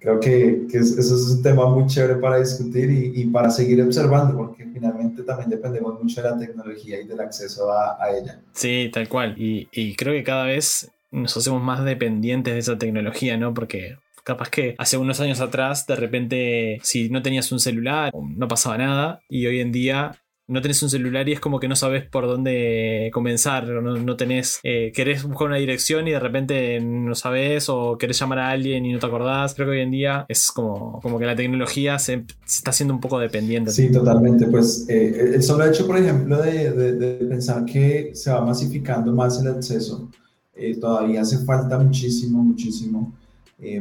[0.00, 3.80] creo que, que, eso es un tema muy chévere para discutir y, y, para seguir
[3.80, 8.38] observando, porque finalmente también dependemos mucho de la tecnología y del acceso a, a ella.
[8.52, 9.34] Sí, tal cual.
[9.38, 13.54] Y, y, creo que cada vez nos hacemos más dependientes de esa tecnología, ¿no?
[13.54, 18.46] Porque capaz que hace unos años atrás, de repente, si no tenías un celular, no
[18.48, 21.76] pasaba nada, y hoy en día no tenés un celular y es como que no
[21.76, 26.80] sabes por dónde comenzar, no, no tenés, eh, querés buscar una dirección y de repente
[26.80, 29.54] no sabes o querés llamar a alguien y no te acordás.
[29.54, 33.00] Creo que hoy en día es como, como que la tecnología se, está haciendo un
[33.00, 33.70] poco dependiente.
[33.70, 34.46] Sí, totalmente.
[34.46, 39.40] Pues eh, el solo hecho, por ejemplo, de, de, pensar que se va masificando más
[39.40, 40.10] el acceso,
[40.54, 43.14] eh, todavía hace falta muchísimo, muchísimo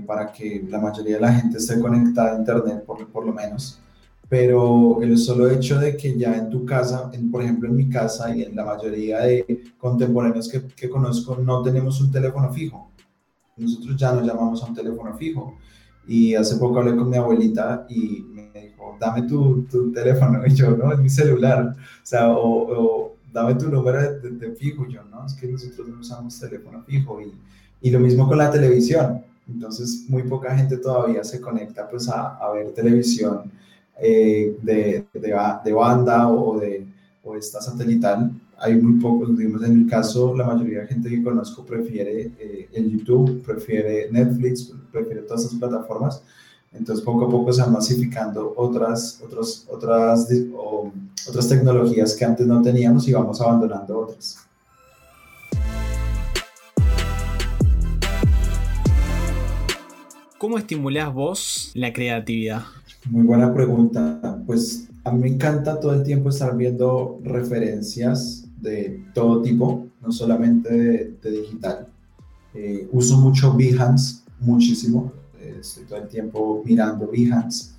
[0.08, 3.82] para que la mayoría de la gente esté conectada a Internet, por, por lo menos
[4.34, 7.88] pero el solo hecho de que ya en tu casa, en, por ejemplo en mi
[7.88, 12.90] casa y en la mayoría de contemporáneos que, que, conozco, no tenemos un teléfono fijo.
[13.58, 15.60] Nosotros ya nos llamamos a un teléfono fijo.
[16.08, 20.42] Y hace poco hablé con mi abuelita y me dijo, dame tu, tu teléfono.
[20.48, 21.76] Y yo, no, es mi celular.
[21.78, 24.88] O sea, o, dame tu número de, fijo.
[24.88, 27.22] yo, no, es que nosotros no usamos teléfono fijo.
[27.22, 27.32] Y,
[27.88, 29.22] y lo mismo con la televisión.
[29.48, 33.52] Entonces, muy poca gente todavía se conecta pues a, a ver televisión
[34.00, 36.86] eh, de, de, banda o de
[37.24, 38.32] o esta satelital.
[38.58, 42.70] Hay muy pocos, digamos, en mi caso, la mayoría de gente que conozco prefiere eh,
[42.74, 46.22] el YouTube, prefiere Netflix, prefiere todas esas plataformas.
[46.72, 50.28] Entonces, poco a poco se van masificando otras, otros, otras,
[51.28, 54.40] otras tecnologías que antes no teníamos y vamos abandonando otras.
[60.44, 62.64] ¿Cómo estimulás vos la creatividad?
[63.10, 64.42] Muy buena pregunta.
[64.46, 70.12] Pues a mí me encanta todo el tiempo estar viendo referencias de todo tipo, no
[70.12, 71.88] solamente de, digital.
[72.54, 75.12] Eh, uso mucho Behance, muchísimo.
[75.38, 77.74] Eh, estoy todo el tiempo mirando Behance.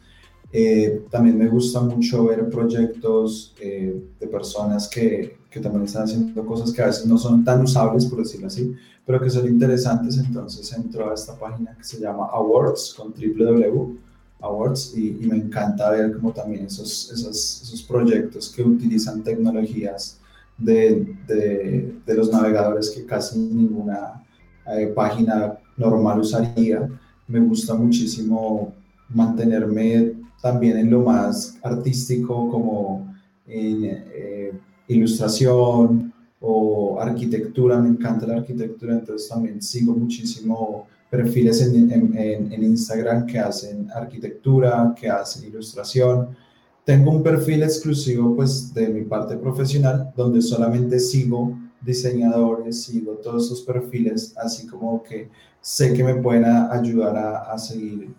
[0.52, 6.70] Eh, también me gusta mucho ver proyectos de personas que, que, también están haciendo cosas
[6.70, 8.74] que a veces no son tan usables, por decirlo así,
[9.06, 10.18] pero que son interesantes.
[10.18, 14.04] Entonces entro a esta página que se llama Awards con www
[14.40, 20.18] Awards y, me encanta ver como también esos, esos, esos proyectos que utilizan tecnologías
[20.58, 24.24] de, de, de, los navegadores que casi ninguna
[24.66, 26.88] eh, página normal usaría.
[27.26, 28.72] Me gusta muchísimo
[29.08, 33.14] mantenerme también en lo más artístico como
[33.46, 34.52] en eh,
[34.88, 42.62] ilustración o arquitectura, me encanta la arquitectura, entonces también sigo muchísimo perfiles en, en, en,
[42.62, 46.36] Instagram que hacen arquitectura, que hacen ilustración.
[46.84, 53.46] Tengo un perfil exclusivo pues de mi parte profesional donde solamente sigo diseñadores, sigo todos
[53.46, 55.28] esos perfiles, así como que
[55.60, 58.10] sé que me pueden ayudar a, a seguir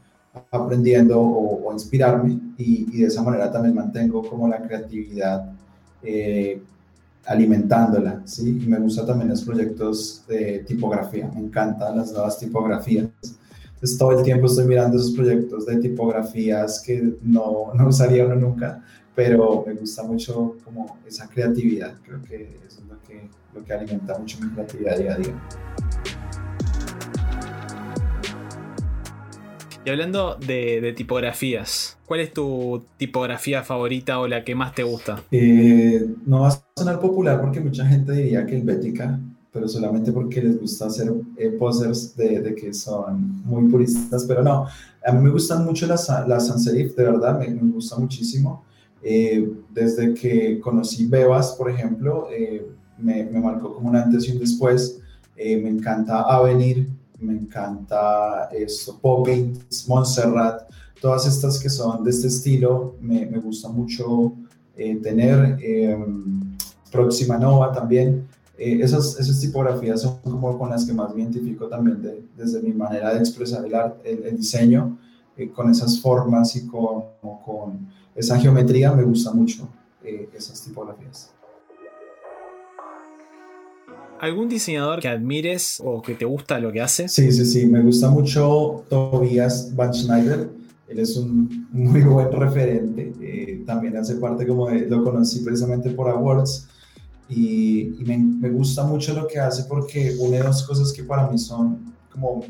[0.51, 5.51] aprendiendo o, o inspirarme y, y, de esa manera también mantengo como la creatividad
[6.03, 6.61] eh,
[7.25, 8.59] alimentándola, ¿sí?
[8.61, 13.07] Y me gustan también los proyectos de tipografía, me encantan las nuevas tipografías.
[13.73, 18.35] Entonces todo el tiempo estoy mirando esos proyectos de tipografías que no, no usaría uno
[18.35, 18.83] nunca,
[19.13, 23.73] pero me gusta mucho como esa creatividad, creo que eso es lo que, lo que
[23.73, 26.24] alimenta mucho mi creatividad día a día.
[29.85, 35.21] Y hablando de, tipografías, ¿cuál es tu tipografía favorita o la que más te gusta?
[35.29, 39.19] Eh, no va a sonar popular porque mucha gente diría que el Bética,
[39.53, 44.65] pero solamente porque les gusta hacer eh, posers de, que son muy puristas, pero no,
[45.05, 48.63] a mí me gustan mucho las, las sans serif, de verdad, me, me gusta muchísimo.
[49.03, 52.27] Eh, desde que conocí Bebas, por ejemplo,
[52.97, 54.99] me, me, marcó como un antes y un después.
[55.37, 60.69] me encanta Avenir, me encanta esto, Poppins, Montserrat,
[61.01, 64.33] todas estas que son de este estilo, me, me gusta mucho
[64.77, 65.57] eh, tener.
[65.61, 66.55] Em,
[66.91, 68.27] Próxima Nova también.
[68.57, 72.01] Eh, esas, esas tipografías son como con las que más me identifico también
[72.37, 74.97] desde mi manera de expresar el, el, diseño,
[75.35, 79.67] eh, con esas formas y con, con, esa geometría, me gusta mucho
[80.33, 81.34] esas tipografías.
[84.19, 87.07] ¿Algún diseñador que admires o que te gusta lo que hace?
[87.09, 87.65] Sí, sí, sí.
[87.65, 90.49] Me gusta mucho Tobias Van Schneider.
[90.87, 93.13] Él es un muy buen referente.
[93.21, 96.67] Eh, también hace parte como de, lo conocí precisamente por Awards.
[97.27, 101.93] Y, me, gusta mucho lo que hace porque une dos cosas que para mí son
[102.11, 102.45] como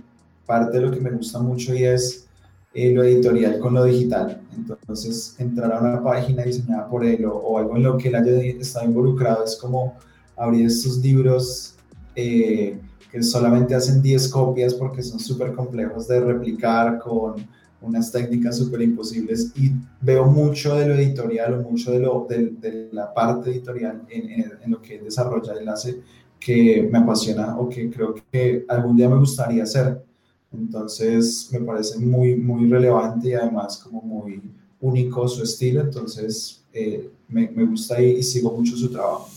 [0.45, 2.28] parte de lo que me gusta mucho y es
[2.73, 4.41] eh, lo editorial con lo digital.
[4.56, 8.15] Entonces, entrar a una página diseñada por él o, o algo en lo que él
[8.15, 9.95] haya estado involucrado es como
[10.38, 11.76] abrir estos libros
[12.15, 12.80] eh,
[13.12, 17.36] que solamente hacen 10 copias porque son súper complejos de replicar con
[17.82, 19.71] unas técnicas súper imposibles y
[20.02, 24.71] veo mucho de lo editorial o mucho de, lo, de, la parte editorial en, en,
[24.71, 26.02] lo que desarrolla, él hace
[26.39, 30.04] que me apasiona o que creo que algún día me gustaría hacer.
[30.52, 34.41] Entonces me parece muy, muy relevante y además como muy
[34.80, 39.30] único su estilo, entonces eh, me, me gusta y, y sigo mucho su trabajo.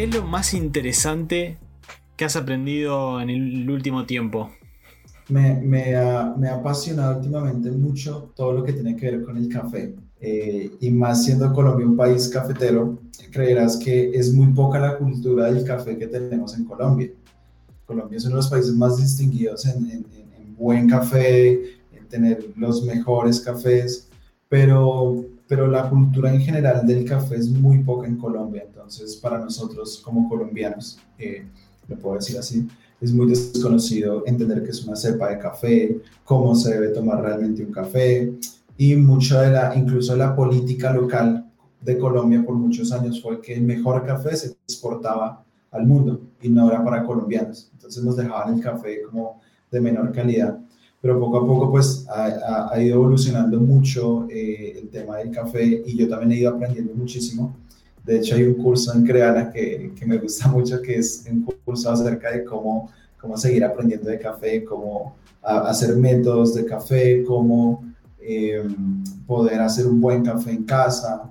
[0.00, 1.58] ¿Qué es lo más interesante
[2.16, 4.50] que has aprendido en el último tiempo?
[5.28, 9.36] Me, me, ha, me ha, apasionado últimamente mucho todo lo que tiene que ver con
[9.36, 9.94] el café.
[10.18, 12.98] Eh, y más siendo Colombia un país cafetero,
[13.30, 17.10] creerás que es muy poca la cultura del café que tenemos en Colombia.
[17.84, 20.06] Colombia es uno de los países más distinguidos en, en,
[20.38, 21.52] en buen café,
[21.92, 24.08] en tener los mejores cafés,
[24.48, 29.36] pero pero la cultura en general del café es muy poca en Colombia, entonces para
[29.36, 31.44] nosotros como colombianos, eh,
[31.88, 32.68] lo puedo decir así,
[33.00, 37.64] es muy desconocido entender que es una cepa de café, cómo se debe tomar realmente
[37.64, 38.32] un café.
[38.78, 43.54] Y mucho de la, incluso la política local de Colombia por muchos años fue que
[43.54, 48.54] el mejor café se exportaba al mundo y no era para colombianos, entonces nos dejaban
[48.54, 50.60] el café como de menor calidad
[51.00, 55.82] pero poco a poco pues ha, ha, ido evolucionando mucho eh, el tema del café
[55.86, 57.56] y yo también he ido aprendiendo muchísimo.
[58.04, 61.48] De hecho hay un curso en Creana que, que me gusta mucho, que es un
[61.64, 67.82] curso acerca de cómo, cómo seguir aprendiendo de café, cómo hacer métodos de café, cómo
[68.20, 68.62] eh,
[69.26, 71.22] poder hacer un buen café en casa.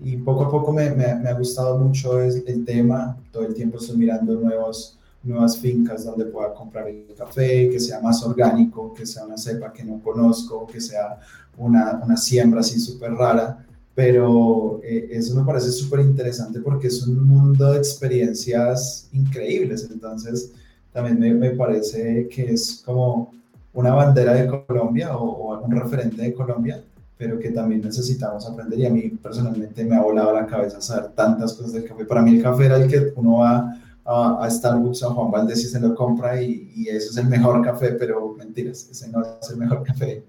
[0.00, 3.52] Y poco a poco me, me, me ha gustado mucho el, el tema, todo el
[3.52, 4.97] tiempo estoy mirando nuevos
[5.28, 9.72] nuevas fincas donde pueda comprar el café, que sea más orgánico, que sea una cepa
[9.72, 11.20] que no conozco, que sea
[11.56, 13.64] una, una siembra así súper rara,
[13.94, 20.52] pero eh, eso me parece súper interesante porque es un mundo de experiencias increíbles, entonces
[20.92, 23.32] también me, me, parece que es como
[23.72, 26.82] una bandera de Colombia o, o, un referente de Colombia,
[27.16, 28.78] pero que también necesitamos aprender.
[28.78, 32.04] Y a mí personalmente me ha volado la cabeza saber tantas cosas del café.
[32.04, 33.76] Para mí el café era el que uno va
[34.08, 37.26] a, a Starbucks a Juan Valdés y se lo compra y, y, eso es el
[37.26, 40.24] mejor café, pero mentiras, ese no es el mejor café.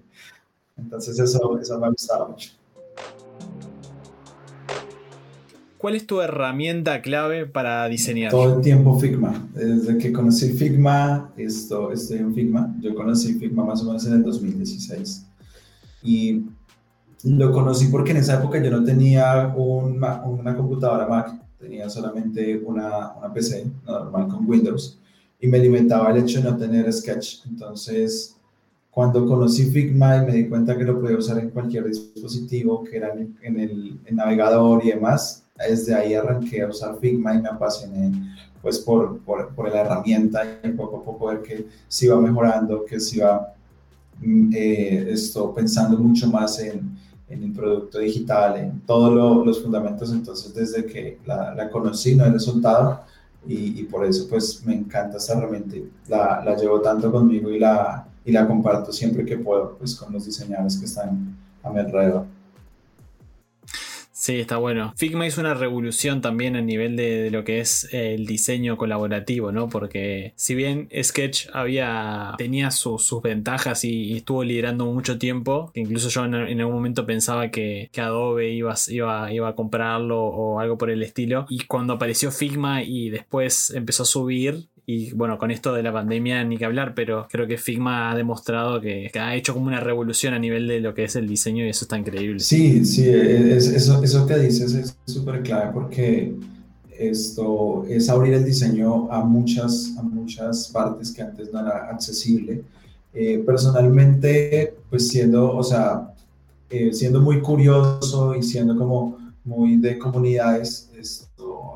[0.76, 2.50] Entonces eso, eso me ha gustado mucho.
[5.78, 8.30] ¿Cuál es tu herramienta clave para diseñar?
[8.30, 9.48] Todo el tiempo Figma.
[9.54, 12.76] Desde que conocí Figma, esto, estoy en Figma.
[12.82, 15.26] Yo conocí Figma más o menos en el 2016.
[16.02, 16.44] Y
[17.24, 22.58] lo conocí porque en esa época yo no tenía un, una computadora Mac, tenía solamente
[22.64, 24.98] una, una PC normal con Windows
[25.38, 27.46] y me limitaba el hecho de no tener Sketch.
[27.46, 28.36] Entonces,
[28.90, 32.96] cuando conocí Figma y me di cuenta que lo podía usar en cualquier dispositivo, que
[32.96, 38.12] era en el, navegador y demás, desde ahí arranqué a usar Figma y me apasioné
[38.60, 42.84] pues por, por, por, la herramienta y poco a poco ver que se iba mejorando,
[42.84, 43.54] que se iba
[44.20, 46.94] mm, eh, esto, pensando mucho más en,
[47.30, 52.14] en, el producto digital, en todos lo, los fundamentos, entonces desde que la, la conocí
[52.14, 53.00] no he resultado
[53.46, 55.76] y, y, por eso pues me encanta esta herramienta,
[56.08, 60.12] la, la llevo tanto conmigo y la, y la comparto siempre que puedo pues con
[60.12, 62.26] los diseñadores que están a mi alrededor.
[64.30, 64.94] Sí, está bueno.
[64.96, 69.50] Figma hizo una revolución también a nivel de, de, lo que es el diseño colaborativo,
[69.50, 69.68] ¿no?
[69.68, 75.72] Porque si bien Sketch había tenía su, sus ventajas y, y, estuvo liderando mucho tiempo,
[75.74, 80.22] incluso yo en, en algún momento pensaba que, que, Adobe iba, iba, iba a comprarlo
[80.22, 81.46] o algo por el estilo.
[81.48, 85.92] Y cuando apareció Figma y después empezó a subir, y bueno, con esto de la
[85.92, 89.66] pandemia ni que hablar, pero creo que Figma ha demostrado que, que, ha hecho como
[89.66, 92.40] una revolución a nivel de lo que es el diseño y eso está increíble.
[92.40, 96.34] Sí, sí, es, eso, eso que dices es súper clave porque
[96.98, 102.62] esto es abrir el diseño a muchas, a muchas partes que antes no era accesible.
[103.14, 106.14] Eh, personalmente, pues siendo, o sea,
[106.68, 110.89] eh, siendo muy curioso y siendo como muy de comunidades,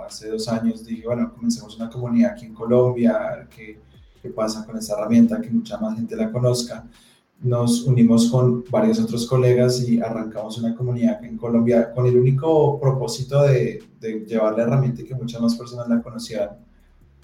[0.07, 3.79] hace dos años dije, bueno, comencemos una comunidad aquí en Colombia, ¿qué,
[4.21, 5.41] qué pasa con esta herramienta?
[5.41, 6.87] Que mucha más gente la conozca.
[7.43, 12.81] Nos unimos con varios otros colegas y arrancamos una comunidad en Colombia con el único
[12.81, 16.51] propósito de, de llevar la herramienta y que muchas más personas la conocieran.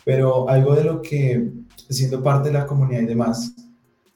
[0.05, 1.53] Pero algo de lo que,
[1.89, 3.55] siendo parte de la comunidad y demás,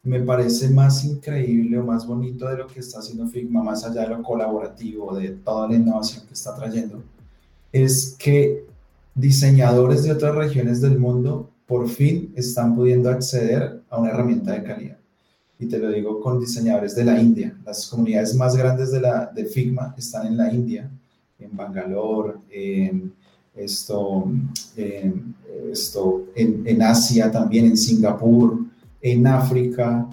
[0.03, 4.03] me parece más increíble o más bonito de lo que está haciendo Figma, más allá
[4.03, 7.03] de lo colaborativo, de toda la innovación que está trayendo,
[7.75, 8.65] es que
[9.17, 14.63] diseñadores de otras regiones del mundo por fin están pudiendo acceder a una herramienta de
[14.63, 14.99] calidad.
[15.59, 17.57] Y te lo digo con diseñadores de la India.
[17.67, 20.89] Las comunidades más grandes de, la, de Figma están en la India,
[21.41, 23.13] en Bangalore, en,
[23.57, 24.31] esto,
[25.73, 28.59] esto, en Asia también, en Singapur,
[29.03, 30.09] en África,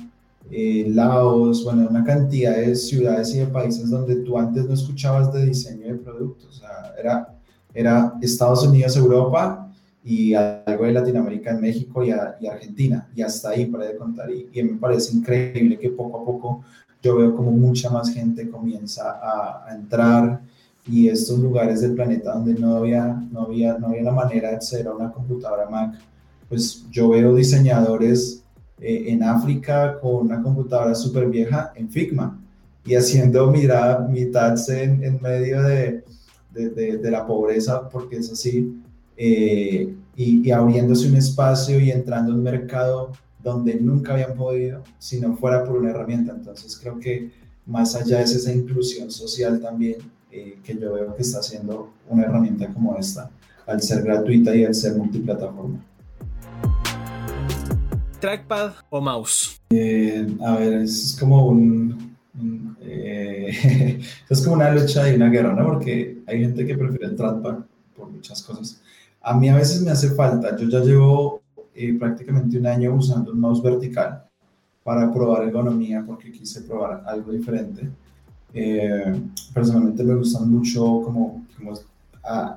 [0.49, 5.31] eh, Laos, bueno, una cantidad de ciudades y de países donde tú antes no escuchabas
[5.31, 6.57] de diseño de productos.
[6.57, 7.33] O sea, era,
[7.73, 9.71] era Estados Unidos, Europa
[10.03, 13.07] y algo de Latinoamérica en México y, a, y Argentina.
[13.15, 14.29] Y hasta ahí para de contar.
[14.31, 16.63] Y, y, me parece increíble que poco a poco
[17.01, 20.41] yo veo como mucha más gente comienza a, a entrar
[20.87, 24.55] y estos lugares del planeta donde no había, no había, no había la manera de
[24.55, 25.93] acceder a una computadora Mac,
[26.49, 28.43] pues yo veo diseñadores
[28.79, 32.39] eh, en África con una computadora súper vieja en Figma
[32.83, 36.03] y haciendo mitad, mitad en, en medio de,
[36.53, 38.81] de, de, de, la pobreza, porque es así,
[39.17, 43.11] eh, y, y, abriéndose un espacio y entrando a un mercado
[43.43, 46.33] donde nunca habían podido si no fuera por una herramienta.
[46.33, 47.31] Entonces creo que
[47.65, 49.97] más allá es esa inclusión social también
[50.31, 53.29] eh, que yo veo que está haciendo una herramienta como esta,
[53.65, 55.79] al ser gratuita y al ser multiplataforma
[58.21, 59.59] trackpad o mouse?
[59.71, 62.10] Eh, a ver, es como un, un
[62.81, 65.65] eh, es como una lucha y una guerra, ¿no?
[65.65, 67.59] Porque hay gente que prefiere el trackpad
[67.95, 68.81] por muchas cosas.
[69.21, 70.55] A mí a veces me hace falta.
[70.57, 71.41] Yo ya llevo
[71.75, 74.23] eh, prácticamente un año usando un mouse vertical
[74.83, 77.87] para probar ergonomía porque quise probar algo diferente.
[78.53, 79.21] Eh,
[79.53, 81.73] personalmente me gusta mucho como, como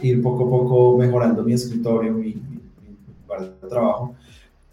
[0.00, 4.14] ir poco a poco mejorando mi escritorio, mi, mi, mi lugar de trabajo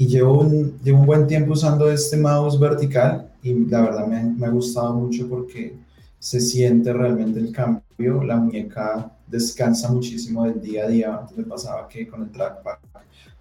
[0.02, 4.24] y llevo un, llevo un buen tiempo usando este mouse vertical y la verdad me,
[4.24, 5.76] me, ha gustado mucho porque
[6.20, 11.44] se siente realmente el cambio, la muñeca descansa muchísimo del día a día, antes me
[11.44, 12.78] pasaba que con el trackpad,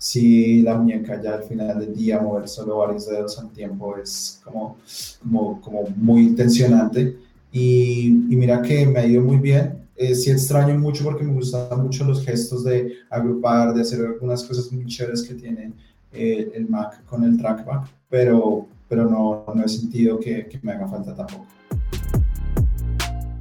[0.00, 4.40] si la muñeca ya al final del día mover solo varios dedos al tiempo es
[4.42, 4.78] como,
[5.20, 7.18] como, como muy tensionante.
[7.52, 9.78] Y, mira que me ha ido muy bien.
[9.96, 14.42] Eh, sí extraño mucho porque me gustan mucho los gestos de agrupar, de hacer algunas
[14.42, 15.74] cosas muy chéveres que tiene
[16.14, 20.72] eh, el Mac con el trackpad, pero, pero no, no he sentido que, que me
[20.72, 21.46] haga falta tampoco.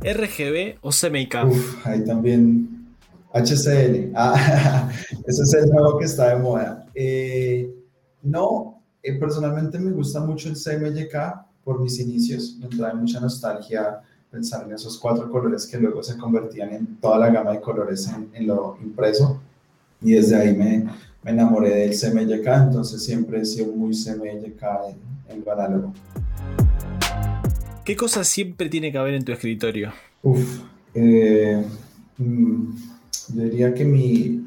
[0.01, 1.35] RGB o CMYK?
[1.45, 2.87] Uf, ahí también
[3.33, 4.11] HCL.
[4.15, 4.89] Ah,
[5.27, 6.85] ese es el nuevo que está de moda.
[6.95, 7.69] Eh,
[8.21, 11.15] no, eh, personalmente me gusta mucho el CMYK
[11.63, 12.57] por mis inicios.
[12.59, 17.17] Me trae mucha nostalgia pensar en esos cuatro colores que luego se convertían en toda
[17.17, 19.41] la gama de colores en, lo impreso.
[20.01, 20.87] Y desde ahí me,
[21.23, 25.93] me, enamoré del CMYK, entonces siempre he sido muy CMYK en, en lo análogo.
[27.89, 29.91] ¿Qué cosa siempre tiene que haber en tu escritorio?
[30.21, 30.61] Uf,
[30.93, 31.63] eh,
[32.17, 32.75] mm,
[33.33, 34.43] yo diría que mi,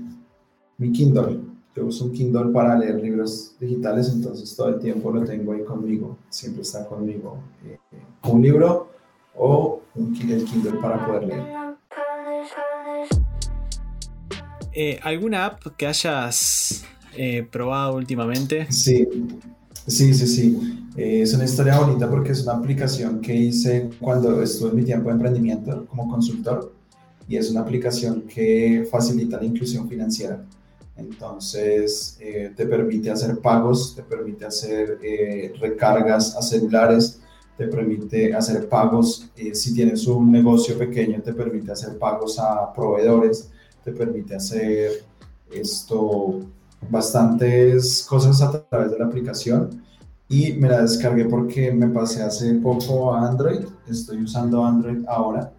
[0.79, 1.41] mi Kindle.
[1.75, 5.65] Yo uso un Kindle para leer libros digitales, entonces todo el tiempo lo tengo ahí
[5.65, 7.39] conmigo, siempre está conmigo.
[7.67, 7.79] Eh,
[8.31, 8.91] un libro
[9.35, 11.62] o un, el Kindle para poder leer.
[14.75, 16.85] Eh, ¿Alguna app que hayas
[17.51, 18.67] probado últimamente?
[18.71, 19.07] Sí,
[19.87, 20.89] sí, sí, sí.
[20.97, 25.09] es una historia bonita porque es una aplicación que hice cuando estuve en mi tiempo
[25.09, 26.73] de emprendimiento como consultor
[27.29, 30.45] y es una aplicación que facilita la inclusión financiera.
[30.97, 37.21] Entonces, eh, te permite hacer pagos, te permite hacer eh, recargas a celulares,
[37.57, 42.73] te permite hacer pagos, eh, si tienes un negocio pequeño, te permite hacer pagos a
[42.73, 43.51] proveedores,
[43.85, 45.05] te permite hacer
[45.51, 46.41] esto,
[46.89, 49.83] bastantes cosas a través de la aplicación.
[50.29, 55.53] Y me la descargué porque me pasé hace poco a Android, estoy usando Android ahora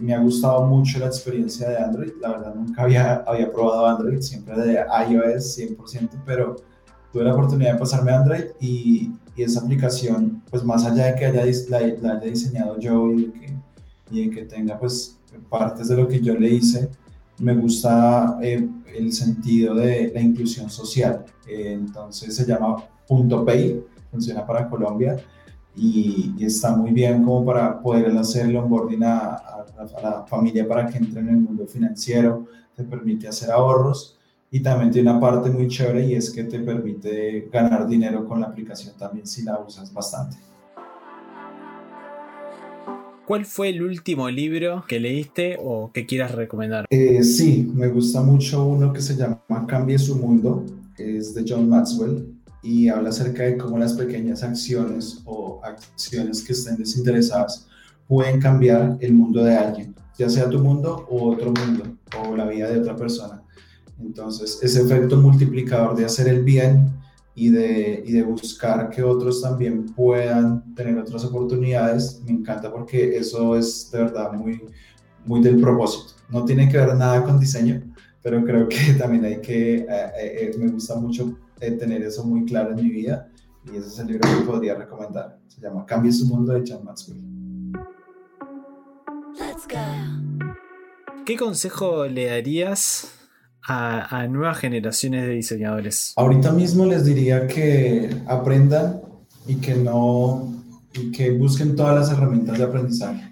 [0.00, 2.10] me ha gustado mucho la experiencia de Android.
[2.20, 6.56] La verdad, nunca había, había probado Android, siempre de iOS 100%, pero
[7.12, 11.14] tuve la oportunidad de pasarme a Android y, y esa aplicación, pues más allá de
[11.14, 13.56] que haya, la, haya diseñado yo y de, que,
[14.10, 15.16] y que tenga pues
[15.48, 16.90] partes de lo que yo le hice,
[17.40, 21.24] me gusta el sentido de la inclusión social.
[21.46, 22.76] Eh, entonces se llama
[23.06, 25.16] Punto Pay, funciona para Colombia
[25.74, 29.42] y, está muy bien como para poder hacer el onboarding a,
[30.02, 34.18] la familia para que entre en el mundo financiero, te permite hacer ahorros
[34.50, 38.40] y también tiene una parte muy chévere y es que te permite ganar dinero con
[38.40, 40.36] la aplicación también si la usas bastante.
[43.28, 46.86] ¿Cuál fue el último libro que leíste o que quieras recomendar?
[46.88, 50.64] Eh, sí, me gusta mucho uno que se llama Cambie su mundo,
[50.96, 52.26] es de John Maxwell
[52.62, 57.68] y habla acerca de cómo las pequeñas acciones o acciones que estén desinteresadas
[58.06, 61.84] pueden cambiar el mundo de alguien, ya sea tu mundo o otro mundo
[62.24, 63.42] o la vida de otra persona.
[64.00, 66.97] Entonces, ese efecto multiplicador de hacer el bien
[67.38, 73.16] y de, y de buscar que otros también puedan tener otras oportunidades, me encanta porque
[73.16, 74.60] eso es de verdad muy,
[75.24, 76.14] muy del propósito.
[76.30, 77.80] No tiene que ver nada con diseño,
[78.22, 82.44] pero creo que también hay que, eh, eh, eh, me gusta mucho tener eso muy
[82.44, 83.30] claro en mi vida
[83.72, 85.38] y ese es el libro que podría recomendar.
[85.46, 87.22] Se llama Cambie su mundo de John Maxwell.
[91.24, 93.17] ¿Qué consejo le darías
[93.66, 96.14] a, nuevas generaciones de diseñadores?
[96.16, 99.00] Ahorita mismo les diría que aprendan
[99.46, 100.54] y que no
[100.92, 103.30] y que busquen todas las herramientas de aprendizaje.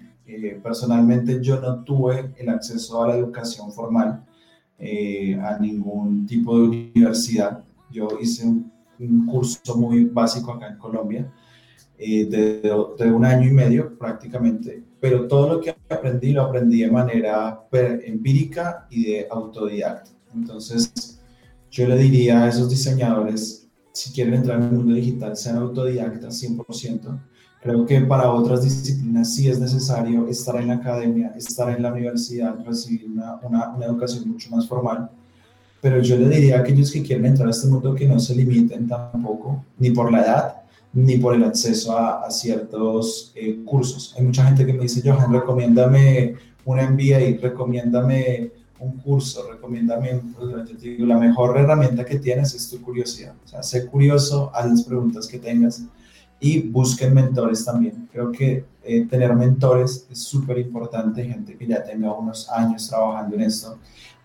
[0.61, 4.23] personalmente yo no tuve el acceso a la educación formal
[4.77, 8.71] eh, a ningún tipo de universidad yo hice un,
[9.27, 11.31] curso muy básico acá en Colombia,
[11.99, 12.61] eh, de,
[12.97, 17.61] de, un año y medio prácticamente, pero todo lo que aprendí lo aprendí de manera
[17.71, 20.16] empírica y de autodidacta.
[20.37, 21.19] Entonces,
[21.71, 26.41] yo le diría a esos diseñadores, si quieren entrar en el mundo digital, sean autodidactas
[26.41, 27.19] 100%.
[27.61, 31.91] Creo que para otras disciplinas sí es necesario estar en la academia, estar en la
[31.91, 35.09] universidad, recibir una, una, una educación mucho más formal
[35.81, 38.35] pero yo le diría a aquellos que quieren entrar a este mundo que no se
[38.35, 40.55] limiten tampoco, ni por la edad,
[40.93, 44.15] ni por el acceso a, ciertos eh, cursos.
[44.17, 46.35] Hay mucha gente que me dice, Johan, recomiéndame
[46.65, 52.81] un MBA, recomiéndame un curso, recomiéndame, pues, digo, la mejor herramienta que tienes es tu
[52.81, 53.35] curiosidad.
[53.45, 55.83] O sea, sé curioso, haz las preguntas que tengas
[56.39, 58.07] y busquen mentores también.
[58.11, 63.35] Creo que eh, tener mentores es súper importante, gente que ya tenga unos años trabajando
[63.35, 63.77] en esto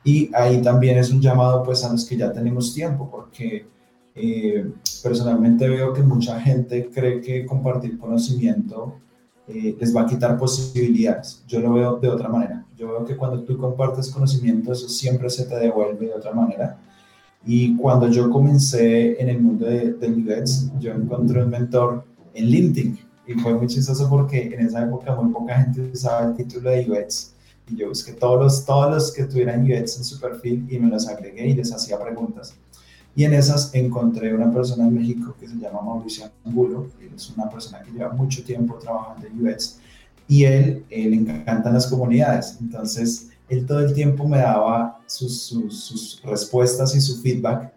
[0.05, 3.67] y ahí también es un llamado pues a los que ya tenemos tiempo, porque
[4.15, 4.71] eh,
[5.03, 8.97] personalmente veo que mucha gente cree que compartir conocimiento
[9.49, 11.43] eh, les va a quitar posibilidades.
[11.47, 12.65] Yo lo veo de otra manera.
[12.77, 16.79] Yo veo que cuando tú compartes conocimiento, eso siempre se te devuelve de otra manera.
[17.45, 22.47] Y cuando yo comencé en el mundo de, del UX, yo encontré un mentor en
[22.47, 22.99] LinkedIn.
[23.27, 26.91] y fue muy chistoso porque en esa época muy poca gente usaba el título de
[26.91, 27.35] UX
[27.69, 30.89] y yo busqué todos los, todos los que tuvieran UX en su perfil y me
[30.89, 32.55] los agregué y les hacía preguntas.
[33.15, 37.31] Y en esas encontré una persona en México que se llama Mauricio Angulo, que es
[37.31, 39.79] una persona que lleva mucho tiempo trabajando en UX
[40.29, 42.57] y él, él le encantan las comunidades.
[42.61, 47.71] Entonces, él todo el tiempo me daba sus, sus, respuestas y su feedback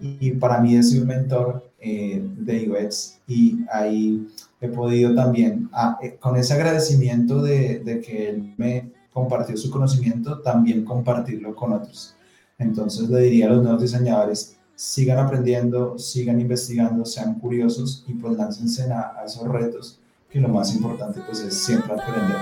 [0.00, 4.26] y para mí es un mentor eh, de UX y ahí
[4.60, 9.70] he podido también, ah, eh, con ese agradecimiento de, de, que él me compartió su
[9.70, 12.16] conocimiento, también compartirlo con otros.
[12.58, 18.34] Entonces le diría a los nuevos diseñadores, sigan aprendiendo, sigan investigando, sean curiosos y pues
[18.38, 19.98] láncense a, a esos retos,
[20.30, 22.36] que lo más importante pues es siempre aprender.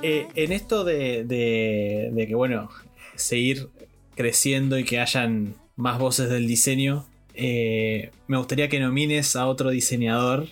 [0.00, 2.70] Eh, en esto de, de, que, bueno,
[3.14, 3.68] seguir
[4.14, 7.04] creciendo y que hayan más voces del diseño,
[7.34, 10.46] eh, me gustaría que nomines a otro diseñador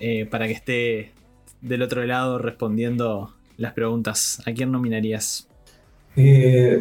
[0.00, 1.12] eh, para que esté
[1.60, 4.40] del otro lado respondiendo las preguntas.
[4.46, 5.47] ¿A quién nominarías?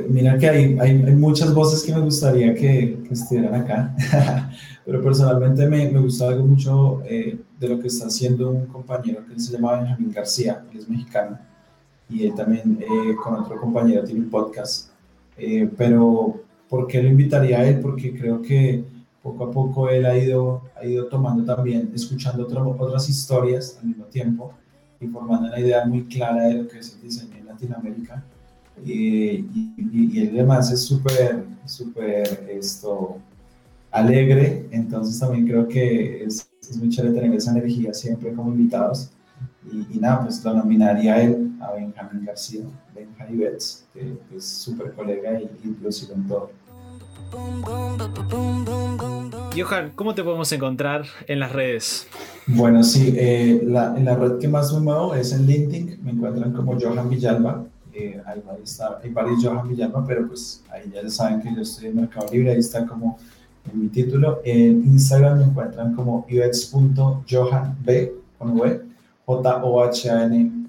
[0.09, 3.95] Mira que hay, hay, muchas voces que me gustaría que, que estuvieran acá,
[4.85, 7.01] pero personalmente me, me gusta algo mucho
[7.59, 11.39] de lo que está haciendo un compañero que se llama Benjamín García, que es mexicano,
[12.09, 14.91] y él también eh, con otro compañero tiene un podcast.
[15.37, 17.79] Eh, pero, ¿por qué lo invitaría a él?
[17.79, 18.83] Porque creo que
[19.21, 22.47] poco a poco él ha ido, ha ido tomando también, escuchando
[22.79, 24.53] otras historias al mismo tiempo
[24.99, 28.23] y formando una idea muy clara de lo que es el diseño en Latinoamérica.
[28.85, 29.45] Y,
[29.77, 33.17] y, él además es súper, súper esto,
[33.91, 39.11] alegre, entonces también creo que es, es muy chévere tener esa energía siempre como invitados.
[39.71, 42.63] Y, nada, pues lo nominaría a él, a Benjamín García,
[42.95, 46.51] Benjamín Betts, que, es súper colega y, inclusive en todo.
[49.55, 52.07] Johan, ¿cómo te podemos encontrar en las redes?
[52.45, 56.11] Bueno, sí, eh, la, en la red que más me muevo es en LinkedIn, me
[56.11, 57.65] encuentran como Johan Villalba,
[57.97, 61.87] eh, ahí, está, hay varios Johan Villalba, pero pues ahí ya saben que yo estoy
[61.87, 63.17] en Mercado Libre, ahí está como
[63.71, 64.41] en mi título.
[64.45, 67.75] En Instagram me encuentran como ux.johanb,
[68.37, 68.81] con V,
[69.25, 70.67] J-O-H-A-N-V,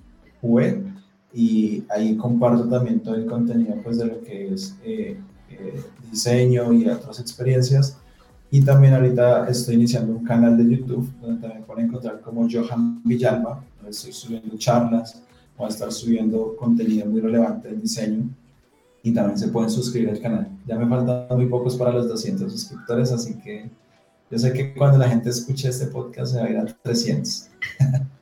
[1.35, 5.19] y ahí comparto también todo el contenido pues, de lo que es eh,
[5.51, 7.99] eh, diseño y otras experiencias.
[8.51, 13.03] Y también ahorita estoy iniciando un canal de YouTube donde también pueden encontrar como Johan
[13.05, 15.23] Villalba, donde estoy subiendo charlas,
[15.59, 18.31] voy a estar subiendo contenido muy relevante del diseño
[19.03, 20.49] y también se pueden suscribir al canal.
[20.67, 23.69] Ya me faltan muy pocos para los 200 suscriptores, así que
[24.31, 27.49] yo sé que cuando la gente escuche este podcast se va a ir a 300.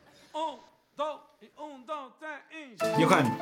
[2.99, 3.39] Johan,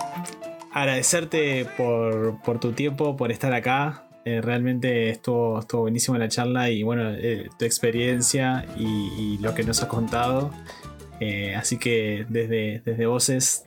[0.73, 4.09] agradecerte por, por, tu tiempo, por estar acá.
[4.25, 9.65] Eh, realmente estuvo, estuvo buenísima la charla y bueno, eh, tu experiencia y, lo que
[9.65, 10.51] nos has contado.
[11.21, 13.65] Eh, así que desde, desde voces,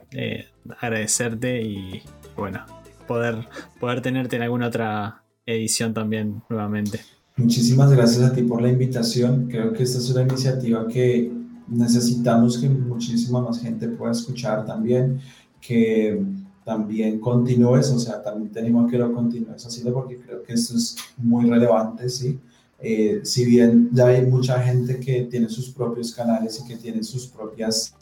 [0.80, 2.02] agradecerte y
[2.36, 2.66] bueno,
[3.08, 3.48] poder,
[3.80, 7.00] poder tenerte en alguna otra edición también nuevamente.
[7.38, 9.48] Muchísimas gracias a ti por la invitación.
[9.48, 11.32] Creo que esta es una iniciativa que
[11.68, 15.20] necesitamos que muchísima más gente pueda escuchar también,
[15.62, 16.22] que
[16.66, 20.98] también continúes, o sea, también tenemos que lo continúes haciendo porque creo que esto es
[21.18, 22.40] muy relevante, ¿sí?
[22.80, 27.04] Eh, si bien ya hay mucha gente que tiene sus propios canales y que tiene
[27.04, 27.94] sus propios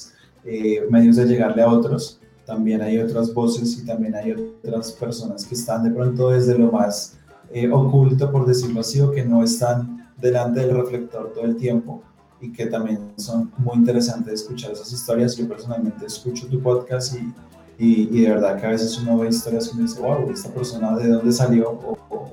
[0.44, 5.46] eh, medios de llegarle a otros, también hay otras voces y también hay otras personas
[5.46, 7.18] que están de pronto desde lo más
[7.52, 12.04] eh, oculto, por decirlo así, o que no están delante del reflector todo el tiempo
[12.42, 15.36] y que también son muy interesantes escuchar esas historias.
[15.36, 19.68] Yo personalmente escucho tu podcast y, y, de verdad que a veces uno ve historias
[19.68, 22.32] y uno dice, wow, esta persona de dónde salió o, o,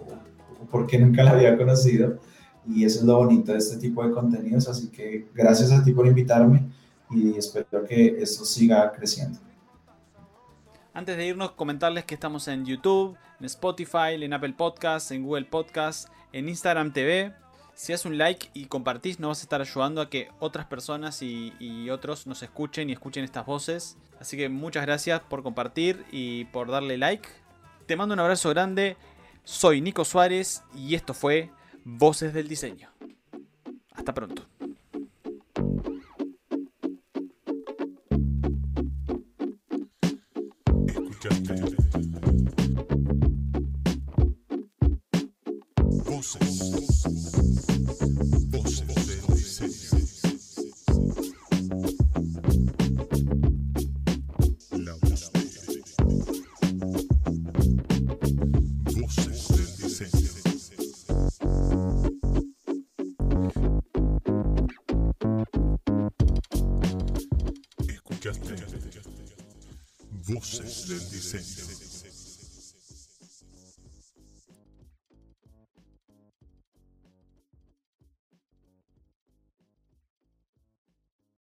[0.71, 2.19] por qué nunca la había conocido.
[2.67, 4.69] Y eso es lo bonito de este tipo de contenidos.
[4.69, 6.71] Así que gracias a ti por invitarme
[7.11, 9.39] y espero que esto siga creciendo.
[10.95, 15.47] Antes de irnos, comentarles que estamos en YouTube, en Spotify, en Apple Podcasts, en Google
[15.47, 17.33] Podcasts, en Instagram TV.
[17.75, 21.23] Si haces un like y compartís, nos vas a estar ayudando a que otras personas
[21.23, 23.97] y, otros nos escuchen y escuchen estas voces.
[24.21, 27.29] Así que muchas gracias por compartir y por darle like.
[27.87, 28.97] Te mando un abrazo grande.
[29.45, 31.51] Soy Nico Suárez y esto fue
[31.85, 32.91] Voces del Diseño.
[33.93, 34.47] Hasta pronto.
[40.87, 41.82] Escuchaste.